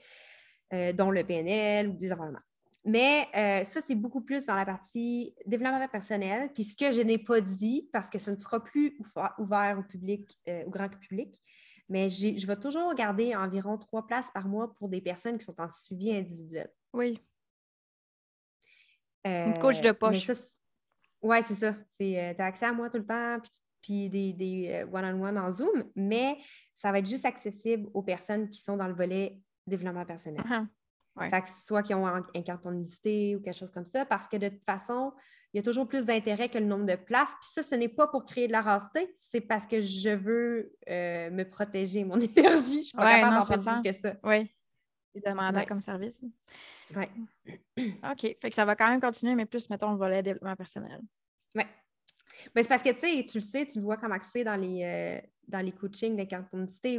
[0.73, 2.41] euh, dont le PNL ou des environnements.
[2.85, 6.51] Mais euh, ça, c'est beaucoup plus dans la partie développement personnel.
[6.55, 8.97] Puis ce que je n'ai pas dit, parce que ce ne sera plus
[9.39, 11.43] ouvert au public, euh, au grand public,
[11.89, 15.61] mais je vais toujours garder environ trois places par mois pour des personnes qui sont
[15.61, 16.71] en suivi individuel.
[16.93, 17.21] Oui.
[19.27, 20.25] Euh, coach de mais poche.
[20.25, 21.75] ça, c'est- ça.
[21.99, 23.51] Tu as accès à moi tout le temps, puis,
[23.83, 26.39] puis des, des euh, one-on-one en Zoom, mais
[26.73, 30.43] ça va être juste accessible aux personnes qui sont dans le volet développement personnel.
[30.47, 30.69] Mhm.
[31.21, 31.31] Ouais.
[31.31, 34.27] Fait que soit qui ont un, un carton d'unicité ou quelque chose comme ça, parce
[34.29, 35.13] que de toute façon,
[35.53, 37.31] il y a toujours plus d'intérêt que le nombre de places.
[37.41, 40.73] Puis ça, ce n'est pas pour créer de la rareté, c'est parce que je veux
[40.89, 42.73] euh, me protéger mon énergie.
[42.73, 44.15] Je ne suis pas Ouais, capable d'en prendre plus que ça.
[44.25, 44.51] Oui.
[45.15, 45.67] C'est demandant Ouais.
[45.67, 46.21] comme service.
[46.95, 47.11] Ouais.
[47.79, 48.37] OK.
[48.41, 51.01] Fait que ça va quand même continuer, mais plus, mettons, le volet développement personnel.
[51.57, 51.67] Ouais.
[52.55, 54.57] Ben, c'est parce que tu sais, tu le sais, tu le vois comme c'est dans
[54.57, 56.17] les, euh, dans les coachings.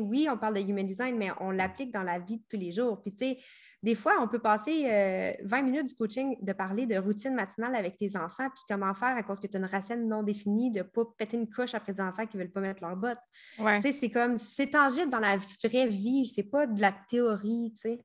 [0.02, 2.72] Oui, on parle de human design, mais on l'applique dans la vie de tous les
[2.72, 3.02] jours.
[3.02, 3.38] Puis tu sais,
[3.84, 7.76] des fois, on peut passer euh, 20 minutes du coaching de parler de routine matinale
[7.76, 10.72] avec tes enfants, puis comment faire à cause que tu as une racine non définie,
[10.72, 12.96] de ne pas péter une couche après des enfants qui ne veulent pas mettre leurs
[12.96, 13.18] bottes.
[13.58, 13.78] Ouais.
[13.78, 17.72] Tu sais, c'est comme, c'est tangible dans la vraie vie, c'est pas de la théorie,
[17.74, 18.00] tu sais.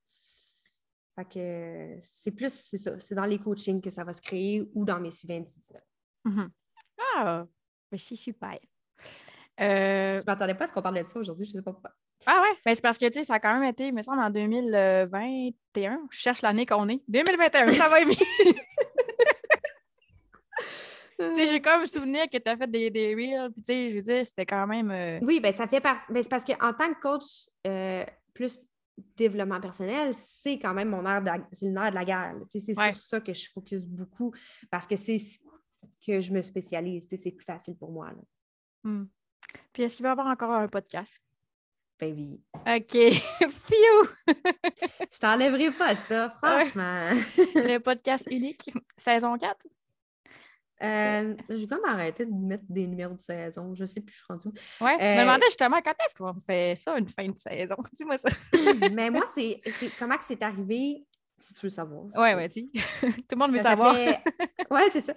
[1.17, 4.21] Fait que euh, c'est plus, c'est ça, c'est dans les coachings que ça va se
[4.21, 5.85] créer ou dans mes suivis individuels.
[6.25, 6.51] Mhm.
[7.17, 7.45] Ah,
[7.91, 8.59] ben, c'est super.
[9.61, 11.93] Euh, Je m'attendais pas à ce qu'on parle de ça aujourd'hui, je sais pas pourquoi.
[12.27, 14.03] Ah ouais, ben, c'est parce que tu sais, ça a quand même été, il me
[14.03, 16.01] semble, en 2021.
[16.11, 17.03] Je cherche l'année qu'on est.
[17.09, 18.19] 2021, ça va vite.
[21.19, 23.91] tu sais, j'ai comme souvenir que tu as fait des, des reels, puis tu sais,
[23.91, 24.91] je veux dire, c'était quand même.
[24.91, 26.13] euh, Oui, ben ça fait partie.
[26.15, 28.61] c'est parce qu'en tant que coach euh, plus
[29.17, 32.35] développement personnel, c'est quand même mon air de la, c'est le nerf de la guerre.
[32.35, 32.41] là.
[32.51, 32.93] Tu sais, C'est Ouais.
[32.93, 34.35] sur ça que je focus beaucoup
[34.71, 35.39] parce que c'est ce
[36.07, 37.07] que je me spécialise.
[37.09, 38.09] C'est plus facile pour moi.
[38.13, 38.23] là.
[38.91, 39.07] hmm.
[39.73, 41.19] Puis est-ce qu'il va y avoir encore un podcast?
[41.99, 42.41] Ben oui.
[42.55, 42.93] OK.
[43.51, 44.09] Phew!
[45.13, 47.09] Je t'enlèverai pas ça, franchement.
[47.55, 49.57] Le podcast unique, saison 4.
[50.83, 53.75] Euh, J'ai comme arrêté de mettre des numéros de saison.
[53.75, 54.49] Je sais plus, je suis rendue.
[54.83, 54.97] Ouais.
[55.01, 57.77] Je me Euh, demandais justement quand est-ce qu'on fait ça, une fin de saison?
[57.99, 58.29] Dis-moi ça.
[58.93, 61.06] Mais moi, c'est c'est- comment que c'est arrivé,
[61.39, 62.05] si tu veux savoir.
[62.17, 62.71] Ouais, ouais, dis.
[63.01, 63.95] Tout le monde veut Ça savoir.
[64.71, 65.15] Ouais, c'est ça.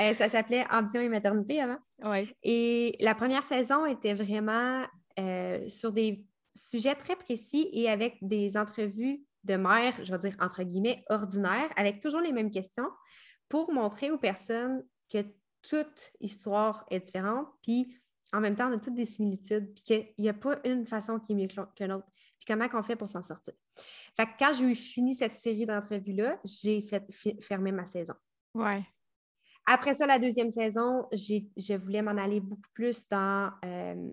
[0.00, 1.78] Euh, ça s'appelait Ambition et maternité avant.
[2.04, 2.34] Ouais.
[2.42, 4.84] Et la première saison était vraiment
[5.18, 10.36] euh, sur des sujets très précis et avec des entrevues de mères, je vais dire
[10.40, 12.88] entre guillemets, ordinaires, avec toujours les mêmes questions
[13.48, 15.24] pour montrer aux personnes que
[15.62, 17.98] toute histoire est différente, puis
[18.32, 21.18] en même temps, on a toutes des similitudes, puis qu'il n'y a pas une façon
[21.18, 22.06] qui est mieux que l'autre,
[22.38, 23.54] puis comment on fait pour s'en sortir?
[24.16, 27.04] Fait que quand j'ai eu fini cette série d'entrevues-là, j'ai fait
[27.40, 28.14] fermer ma saison.
[28.54, 28.84] Ouais.
[29.66, 34.10] Après ça, la deuxième saison, je voulais m'en aller beaucoup plus dans euh,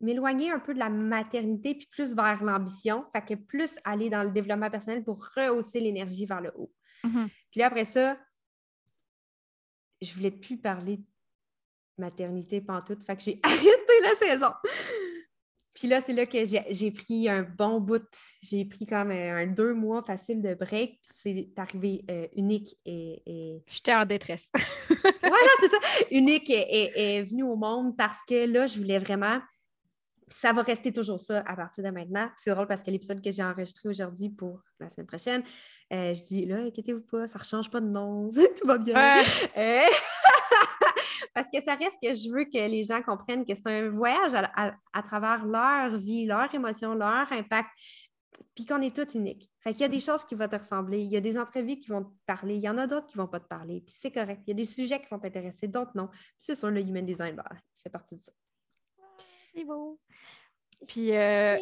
[0.00, 3.04] m'éloigner un peu de la maternité puis plus vers l'ambition.
[3.12, 6.72] Fait que plus aller dans le développement personnel pour rehausser l'énergie vers le haut.
[7.02, 7.28] Mhm.
[7.50, 8.18] Puis là, après ça,
[10.00, 11.04] je voulais plus parler de
[11.98, 13.02] maternité pantoute.
[13.02, 14.52] Fait que j'ai arrêté la saison.
[15.74, 18.02] Puis là, c'est là que j'ai pris un bon bout.
[18.42, 21.00] J'ai pris comme un, un deux mois facile de break.
[21.02, 24.48] Puis c'est arrivé euh, unique et- et J'étais en détresse.
[25.22, 25.76] voilà, c'est ça.
[26.12, 29.40] Unique est, venue au monde parce que là, je voulais vraiment.
[30.28, 32.30] Ça va rester toujours ça à partir de maintenant.
[32.42, 35.42] C'est drôle parce que l'épisode que j'ai enregistré aujourd'hui pour la semaine prochaine,
[35.92, 38.94] euh, je dis là, inquiétez-vous pas, ça ne change pas de nom, tout va bien.
[39.56, 39.86] Ouais.
[41.34, 44.34] Parce que ça reste que je veux que les gens comprennent que c'est un voyage
[44.34, 47.68] à, à- à travers leur vie, leurs émotions, leur impact,
[48.54, 49.50] puis qu'on est tous uniques.
[49.60, 51.78] Fait qu'il y a des choses qui vont te ressembler, il y a des entrevues
[51.78, 53.94] qui vont te parler, il y en a d'autres qui vont pas te parler, puis
[53.98, 54.42] c'est correct.
[54.46, 56.08] Il y a des sujets qui vont t'intéresser, d'autres non.
[56.08, 58.32] Puis c'est sûr, le human design bah, il fait partie de ça.
[59.54, 60.00] C'est beau.
[60.86, 61.56] Puis, euh,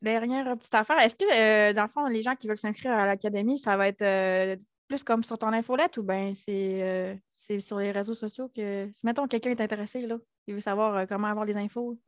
[0.00, 3.06] dernière petite affaire, est-ce que, euh, dans le fond, les gens qui veulent s'inscrire à
[3.06, 4.56] l'académie, ça va être euh,
[4.88, 7.20] plus comme sur ton infolette ou bien c'est
[7.60, 10.96] c'est sur les réseaux sociaux que, si mettons quelqu'un est intéressé, là, il veut savoir
[10.96, 11.98] euh, comment avoir les infos.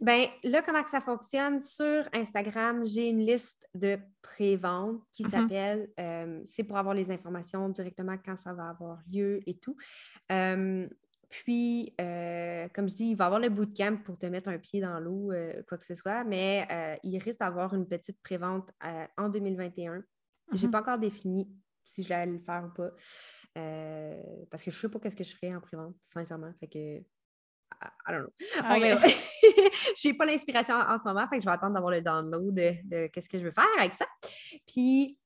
[0.00, 1.60] Ben là, comment que ça fonctionne?
[1.60, 5.30] Sur Instagram, j'ai une liste de pré-vente qui Mhm.
[5.30, 9.76] s'appelle euh, C'est pour avoir les informations directement quand ça va avoir lieu et tout.
[10.32, 10.88] Euh,
[11.28, 14.58] puis, euh, comme je dis, il va y avoir le bootcamp pour te mettre un
[14.58, 15.32] pied dans l'eau,
[15.68, 16.66] quoi que ce soit, mais
[17.04, 18.70] il risque d'avoir une petite pré-vente
[19.16, 20.02] en 2021.
[20.52, 21.46] Je n'ai pas encore défini
[21.94, 22.90] si je vais le faire ou pas.
[23.58, 26.52] euh, parce que je ne sais pas qu'est-ce que je ferai en pré-vente, sincèrement.
[26.60, 27.02] Fait que, I
[28.08, 28.32] don't know.
[28.64, 28.80] On Ok.
[28.82, 29.06] verra.
[29.96, 32.54] J'ai pas l'inspiration en, en ce moment, fait que je vais attendre d'avoir le download
[32.54, 34.06] de, de qu'est-ce que je veux faire avec ça.
[34.66, 35.18] Puis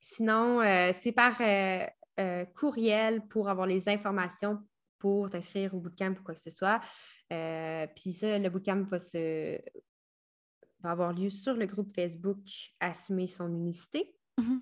[0.00, 1.84] sinon, euh, c'est par euh,
[2.20, 4.58] euh, courriel pour avoir les informations
[4.98, 6.80] pour t'inscrire au bootcamp ou quoi que ce soit.
[7.28, 9.58] Puis ça, le bootcamp va se
[10.80, 12.38] va avoir lieu sur le groupe Facebook
[12.80, 14.60] Assumer son unicité Mhm.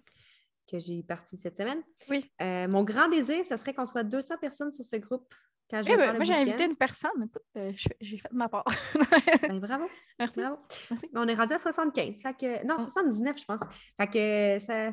[0.70, 1.82] Que j'ai parti cette semaine.
[2.08, 2.30] Oui.
[2.42, 5.32] Euh, mon grand désir, ce serait qu'on soit 200 personnes sur ce groupe
[5.70, 7.10] quand je Eh vais ben, moi, j'ai invité une personne.
[7.24, 8.64] Écoute, euh, j'ai fait de ma part.
[9.42, 9.86] Ben, bravo.
[10.18, 10.40] Merci.
[10.40, 10.58] Bravo.
[10.90, 11.10] Merci.
[11.14, 12.14] On est rendu à 75.
[12.22, 12.82] Fait que, non, Oh.
[12.82, 13.60] 79, je pense.
[13.98, 14.90] Fait que ça.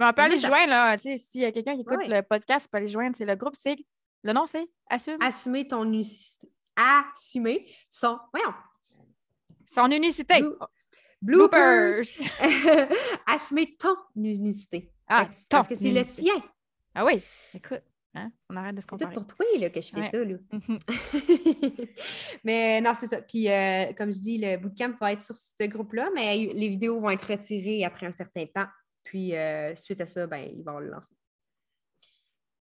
[0.00, 0.98] Mais on peut aller ça- joindre, là.
[0.98, 3.14] S'il y a quelqu'un qui écoute le podcast, il peut aller joindre.
[3.16, 3.76] C'est le groupe, c'est.
[4.24, 5.16] Le nom, c'est Assume.
[5.20, 6.48] Assumer ton unicité.
[6.76, 8.18] Assumer son.
[8.32, 8.52] Voyons.
[9.66, 10.42] Son unicité.
[11.22, 12.02] Bloopers.
[13.26, 14.92] Assumer ton unicité.
[15.06, 16.34] Ah, que- ton Parce que c'est le tien.
[16.94, 17.22] Ah oui.
[17.54, 17.82] Écoute,
[18.14, 19.14] hein, on arrête de se C'est tout comparer.
[19.14, 20.10] pour toi là, que je fais Ouais.
[20.10, 20.18] ça.
[20.24, 20.36] Là.
[20.52, 20.78] Mhm.
[22.44, 23.20] mais non, c'est ça.
[23.22, 27.00] Puis, euh, comme je dis, le bootcamp va être sur ce groupe-là, mais les vidéos
[27.00, 28.66] vont être retirées après un certain temps.
[29.04, 31.14] Puis, euh, suite à ça, ben, ils vont le lancer.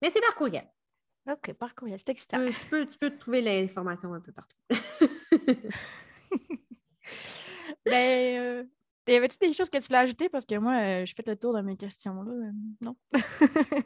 [0.01, 0.67] Mais c'est par courriel.
[1.29, 2.45] OK, par courriel, c'est excitant.
[2.47, 4.55] tu peux- tu peux trouver l'information un peu partout.
[7.85, 8.63] Ben, euh,
[9.07, 10.29] y avait-tu des choses que tu voulais ajouter?
[10.29, 12.21] Parce que moi, euh, je fais le tour de mes questions.
[12.23, 12.31] Là.
[12.31, 12.51] Euh,
[12.81, 12.95] Non?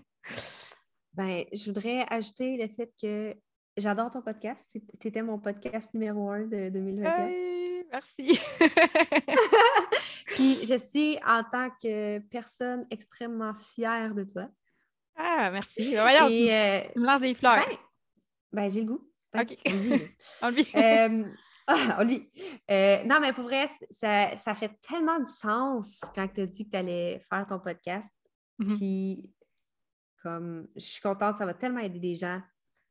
[1.13, 3.35] ben, je voudrais ajouter le fait que
[3.77, 4.59] j'adore ton podcast.
[4.99, 7.27] Tu étais mon podcast numéro un de 2021.
[7.27, 8.39] Hey, merci.
[10.27, 14.47] Puis, je suis, en tant que personne extrêmement fière de toi.
[15.15, 15.95] ah, merci.
[15.95, 17.65] Voyons, tu, Et, euh, tu me lances des fleurs.
[17.67, 17.77] Ben,
[18.51, 19.07] ben, j'ai le goût.
[19.39, 19.57] OK.
[20.75, 21.23] Euh,
[21.67, 22.29] ah, on le vit.
[22.69, 26.65] Euh, non, mais pour vrai, ça, ça fait tellement de sens quand tu as dit
[26.65, 28.09] que tu allais faire ton podcast.
[28.59, 28.77] Mhm.
[28.77, 29.33] Puis,
[30.21, 32.41] comme, je suis contente, ça va tellement aider les gens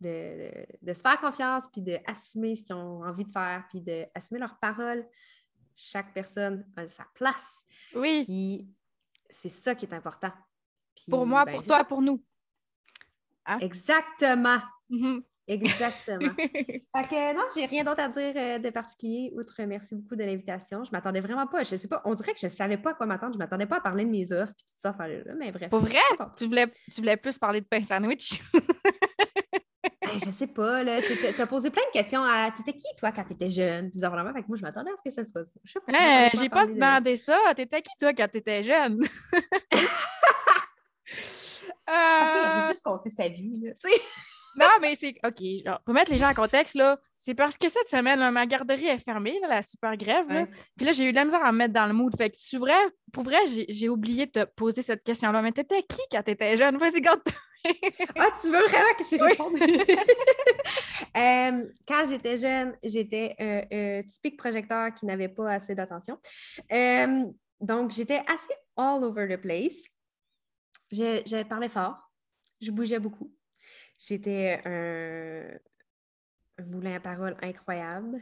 [0.00, 3.80] de, de- de se faire confiance, puis d'assumer ce qu'ils ont envie de faire, puis
[3.80, 5.06] d'assumer leurs paroles.
[5.76, 7.56] Chaque personne a sa place.
[7.94, 8.68] Oui, Puis,
[9.30, 10.32] c'est ça qui est important.
[10.94, 11.84] Puis, pour moi, ben, pour toi, ça.
[11.84, 12.22] pour nous.
[13.60, 14.58] Exactement.
[14.90, 15.22] Mhm.
[15.48, 16.32] Exactement.
[16.38, 20.24] fait que non, j'ai rien d'autre à dire euh, de particulier, outre merci beaucoup de
[20.24, 20.84] l'invitation.
[20.84, 23.06] Je m'attendais vraiment pas, je sais pas, on dirait que je savais pas à quoi
[23.06, 23.34] m'attendre.
[23.34, 25.70] Je m'attendais pas à parler de mes offres et tout ça, là, mais bref.
[25.70, 25.98] Pour vrai?
[26.36, 28.40] Tu voulais, tu voulais plus parler de pain sandwich?
[30.24, 31.00] je sais pas, là.
[31.36, 32.50] T'as posé plein de questions à.
[32.56, 33.90] T'étais qui, toi, quand t'étais jeune?
[33.94, 35.58] Vraiment, fait que moi, je m'attendais à ce que ça se passe.
[35.64, 36.28] Je sais pas.
[36.34, 37.38] j'ai pas demandé ça.
[37.56, 39.02] T'étais qui, toi, quand t'étais jeune?
[41.90, 42.68] euh...
[42.68, 43.72] juste compter sa vie, là.
[44.56, 45.14] Non, mais c'est.
[45.24, 45.42] OK,
[45.84, 48.98] pour mettre les gens en contexte, là, c'est parce que cette semaine, ma garderie est
[48.98, 50.26] fermée, la super grève.
[50.76, 52.12] Puis là, j'ai eu de la misère à me mettre dans le mood.
[52.16, 52.74] Fait que, tu vrai,
[53.12, 53.38] pour vrai,
[53.68, 55.40] j'ai oublié de te poser cette question-là.
[55.40, 56.78] Mais t'étais qui quand t'étais jeune?
[56.78, 57.20] Vas-y, garde
[58.16, 59.56] ah, tu veux vraiment que je réponde?
[61.14, 66.18] Euh, quand j'étais jeune, j'étais un, typique projecteur qui n'avait pas assez d'attention.
[66.72, 67.24] Euh,
[67.60, 69.76] donc, j'étais assez all over the place.
[70.90, 72.10] Je, je, parlais fort.
[72.62, 73.30] Je bougeais beaucoup.
[74.04, 75.44] J'étais un,
[76.64, 78.20] moulin à parole incroyable.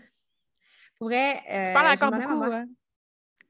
[0.98, 1.40] Pour vrai.
[1.50, 2.66] Euh, tu parles encore beaucoup, hein?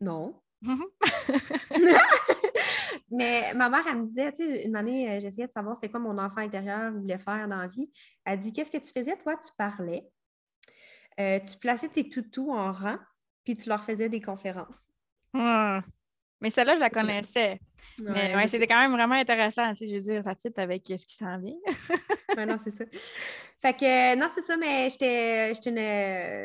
[0.01, 0.41] Non.
[3.11, 5.89] Mais ma mère, elle me disait, tu sais, une année, euh, j'essayais de savoir c'était
[5.89, 7.91] quoi mon enfant intérieur voulait faire dans la vie.
[8.25, 9.37] Elle dit Qu'est-ce que tu faisais, toi?
[9.37, 10.09] Tu parlais,
[11.19, 12.99] euh, tu plaçais tes toutous en rang,
[13.45, 14.81] puis tu leur faisais des conférences.
[15.35, 15.83] Hum.
[16.41, 17.61] Mais celle-là, je la connaissais.
[17.99, 20.85] mais ouais, c'était quand même vraiment intéressant, tu sais, je veux dire, ça petite avec
[20.87, 21.57] ce qui s'en vient.
[22.37, 22.85] ouais, non, c'est ça.
[23.61, 25.53] Fait que, non, c'est ça, mais j'étais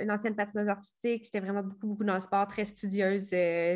[0.02, 3.30] une, ancienne patineuse artistique, j'étais vraiment beaucoup, beaucoup dans le sport, très studieuse.
[3.32, 3.76] Euh,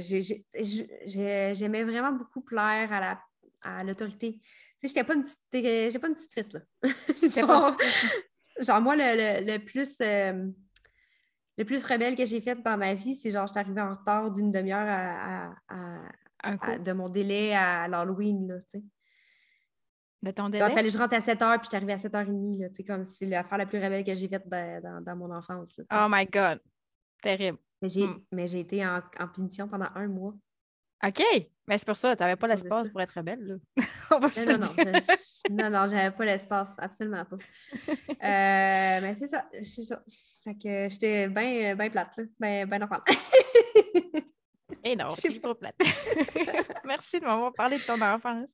[1.53, 3.19] j'aimais vraiment beaucoup plaire à la
[3.63, 4.39] à l'autorité.
[4.81, 6.61] Tu sais, j'étais pas une petite, pas une petite triste, là.
[7.45, 7.77] genre,
[8.59, 9.97] genre, moi, le, le, plus...
[10.01, 10.47] Euh,
[11.59, 13.93] le plus rebelle que j'ai fait dans ma vie, c'est genre, je suis arrivée en
[13.93, 14.87] retard d'une demi-heure
[15.67, 18.83] à, de mon délai à l'Halloween, là, tu sais.
[20.21, 20.65] De ton délai?
[20.69, 22.69] Il fallait que je rentre à 7 h puis je suis arrivée à 7h30, là,
[22.69, 25.81] tu sais, comme c'est l'affaire la plus rebelle que j'ai faite dans, mon enfance.
[25.91, 26.61] oh my God!
[27.21, 27.57] Terrible.
[27.81, 28.23] Mais j'ai, hmm.
[28.31, 30.33] mais j'ai été en, en punition pendant un mois.
[31.05, 31.23] OK.
[31.67, 33.61] Mais c'est pour ça, tu n'avais pas l'espace pour être belle.
[33.77, 33.85] Là.
[34.11, 37.37] non, non, non, je, non, non, j'avais pas l'espace, absolument pas.
[37.87, 40.03] Euh, mais c'est ça, c'est ça.
[40.43, 43.01] Fait que j'étais bien ben plate, bien ben normal.
[44.83, 45.75] Et non, je suis trop plate.
[46.85, 48.47] Merci de m'avoir parlé de ton enfance.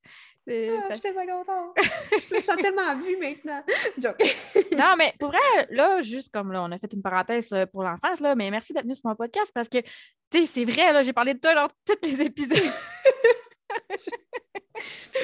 [0.47, 1.75] Ah, J'étais pas contente.
[2.29, 3.63] je me sens tellement vue maintenant.
[4.77, 7.83] non, mais pour vrai, là, juste comme là, on a fait une parenthèse euh, pour
[7.83, 9.87] l'enfance, là, mais merci d'être venu sur mon podcast parce que, tu
[10.31, 12.73] sais, c'est vrai, là, j'ai parlé de toi dans tous les épisodes.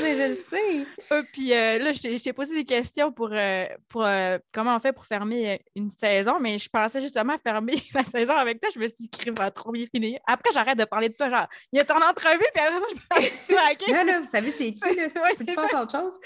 [0.01, 0.85] Mais je le sais.
[1.11, 4.07] Euh, puis euh, là, je t'ai posé des questions pour, euh, pour
[4.53, 8.61] comment on fait pour fermer une saison, mais je pensais justement fermer la saison avec
[8.61, 8.69] toi.
[8.73, 10.19] Je me suis dit, va trop bien finir.
[10.25, 11.29] Après, j'arrête de parler de toi.
[11.29, 14.03] Genre, il y a ton entrevue, puis après ça, je parle de toi.
[14.05, 15.09] là, vous savez, c'est qui, là?
[15.35, 16.19] C'est tu autre chose?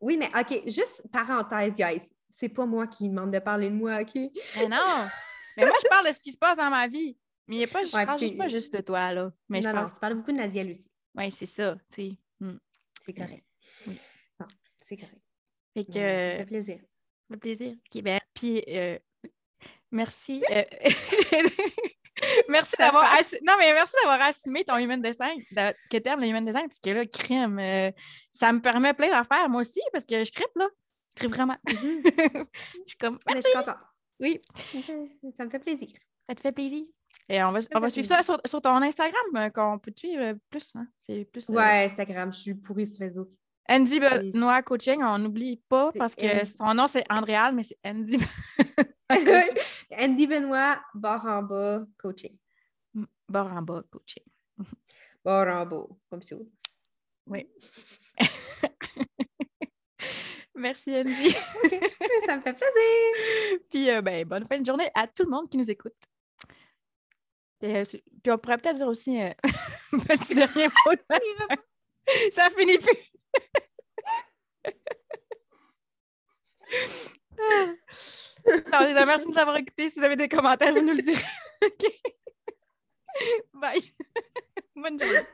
[0.00, 2.02] oui, mais OK, juste parenthèse, guys.
[2.36, 4.14] C'est pas moi qui demande de parler de moi, OK?
[4.14, 4.76] Mais non!
[5.56, 7.16] mais moi, je parle de ce qui se passe dans ma vie.
[7.50, 9.32] Mais il n'y a pas, je parle pas juste de toi, là.
[9.48, 10.88] Mais non, je non, tu parles beaucoup de Nadia aussi.
[11.16, 12.16] Oui, c'est ça, tu sais.
[12.38, 12.58] Hmm.
[13.04, 13.44] C'est correct.
[13.88, 13.98] Oui.
[14.84, 15.20] c'est correct.
[15.74, 15.92] Fait que...
[15.92, 16.78] ça fait plaisir.
[16.78, 17.72] Ça fait plaisir.
[17.72, 18.98] OK, ben, puis, euh,
[19.90, 20.40] merci.
[20.52, 21.48] Euh,
[22.48, 23.04] merci d'avoir
[23.42, 25.42] non mais merci d'avoir assumé ton human design
[25.90, 27.90] que t'aimes le human design parce que là crème euh,
[28.30, 30.68] ça me permet plein d'affaires moi aussi parce que je tripe là
[31.14, 32.44] je tripe vraiment mm-hmm.
[32.74, 33.78] je suis comme je suis contente
[34.18, 34.42] oui
[35.34, 35.88] ça me fait plaisir
[36.30, 36.84] ça te fait plaisir
[37.28, 39.98] et on va, on va suivre ça sur, sur, ton Instagram, euh, qu'on peut te
[40.00, 40.70] suivre plus.
[40.76, 40.86] Hein?
[41.00, 42.32] C'est plus euh, Ouais, Instagram.
[42.32, 43.28] Je suis pourrie sur Facebook.
[43.68, 48.18] Andy Benoît Coaching, on n'oublie pas parce que son nom c'est Andréal, mais c'est Andy.
[49.98, 52.36] Andy Benoît, barre en bas, coaching.
[52.94, 54.24] Mm, barre en bas, coaching.
[55.24, 56.36] barre en bas, comme ça.
[57.26, 57.48] Oui.
[60.54, 61.30] Merci Andy.
[62.26, 63.60] ça me fait plaisir.
[63.68, 65.94] Puis euh, ben, bonne fin de journée à tout le monde qui nous écoute.
[67.62, 69.30] Euh, puis on pourrait peut-être dire aussi euh,
[69.92, 70.92] un petit dernier mot.
[72.32, 72.96] Ça finit plus.
[78.72, 79.88] Alors, merci de nous avoir écoutés.
[79.88, 81.22] Si vous avez des commentaires, vous nous le direz.
[83.54, 83.92] Bye.
[84.74, 85.26] Bonne journée.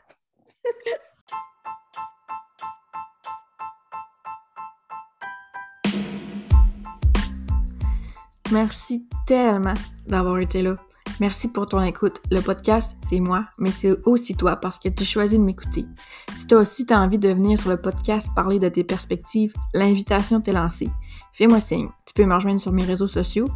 [8.52, 9.74] Merci tellement
[10.06, 10.74] d'avoir été là.
[11.18, 12.20] Merci pour ton écoute.
[12.30, 15.86] Le podcast, c'est moi, mais c'est aussi toi parce que tu choisis de m'écouter.
[16.34, 19.54] Si toi aussi tu as envie de venir sur le podcast parler de tes perspectives,
[19.72, 20.90] l'invitation t'est lancée.
[21.32, 21.88] Fais-moi signe.
[22.04, 23.48] Tu peux me rejoindre sur mes réseaux sociaux.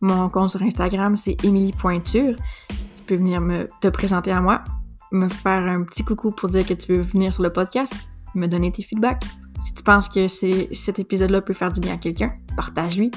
[0.00, 2.34] Mon compte sur Instagram, c'est Emily.Pointure.
[2.68, 4.64] Tu peux venir me, te présenter à moi,
[5.12, 8.48] me faire un petit coucou pour dire que tu veux venir sur le podcast, me
[8.48, 9.24] donner tes feedbacks.
[9.64, 13.12] Si tu penses que cet épisode-là peut faire du bien à quelqu'un, partage-lui.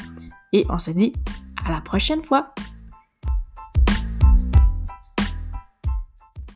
[0.53, 1.13] Et on se dit
[1.65, 2.53] à la prochaine fois.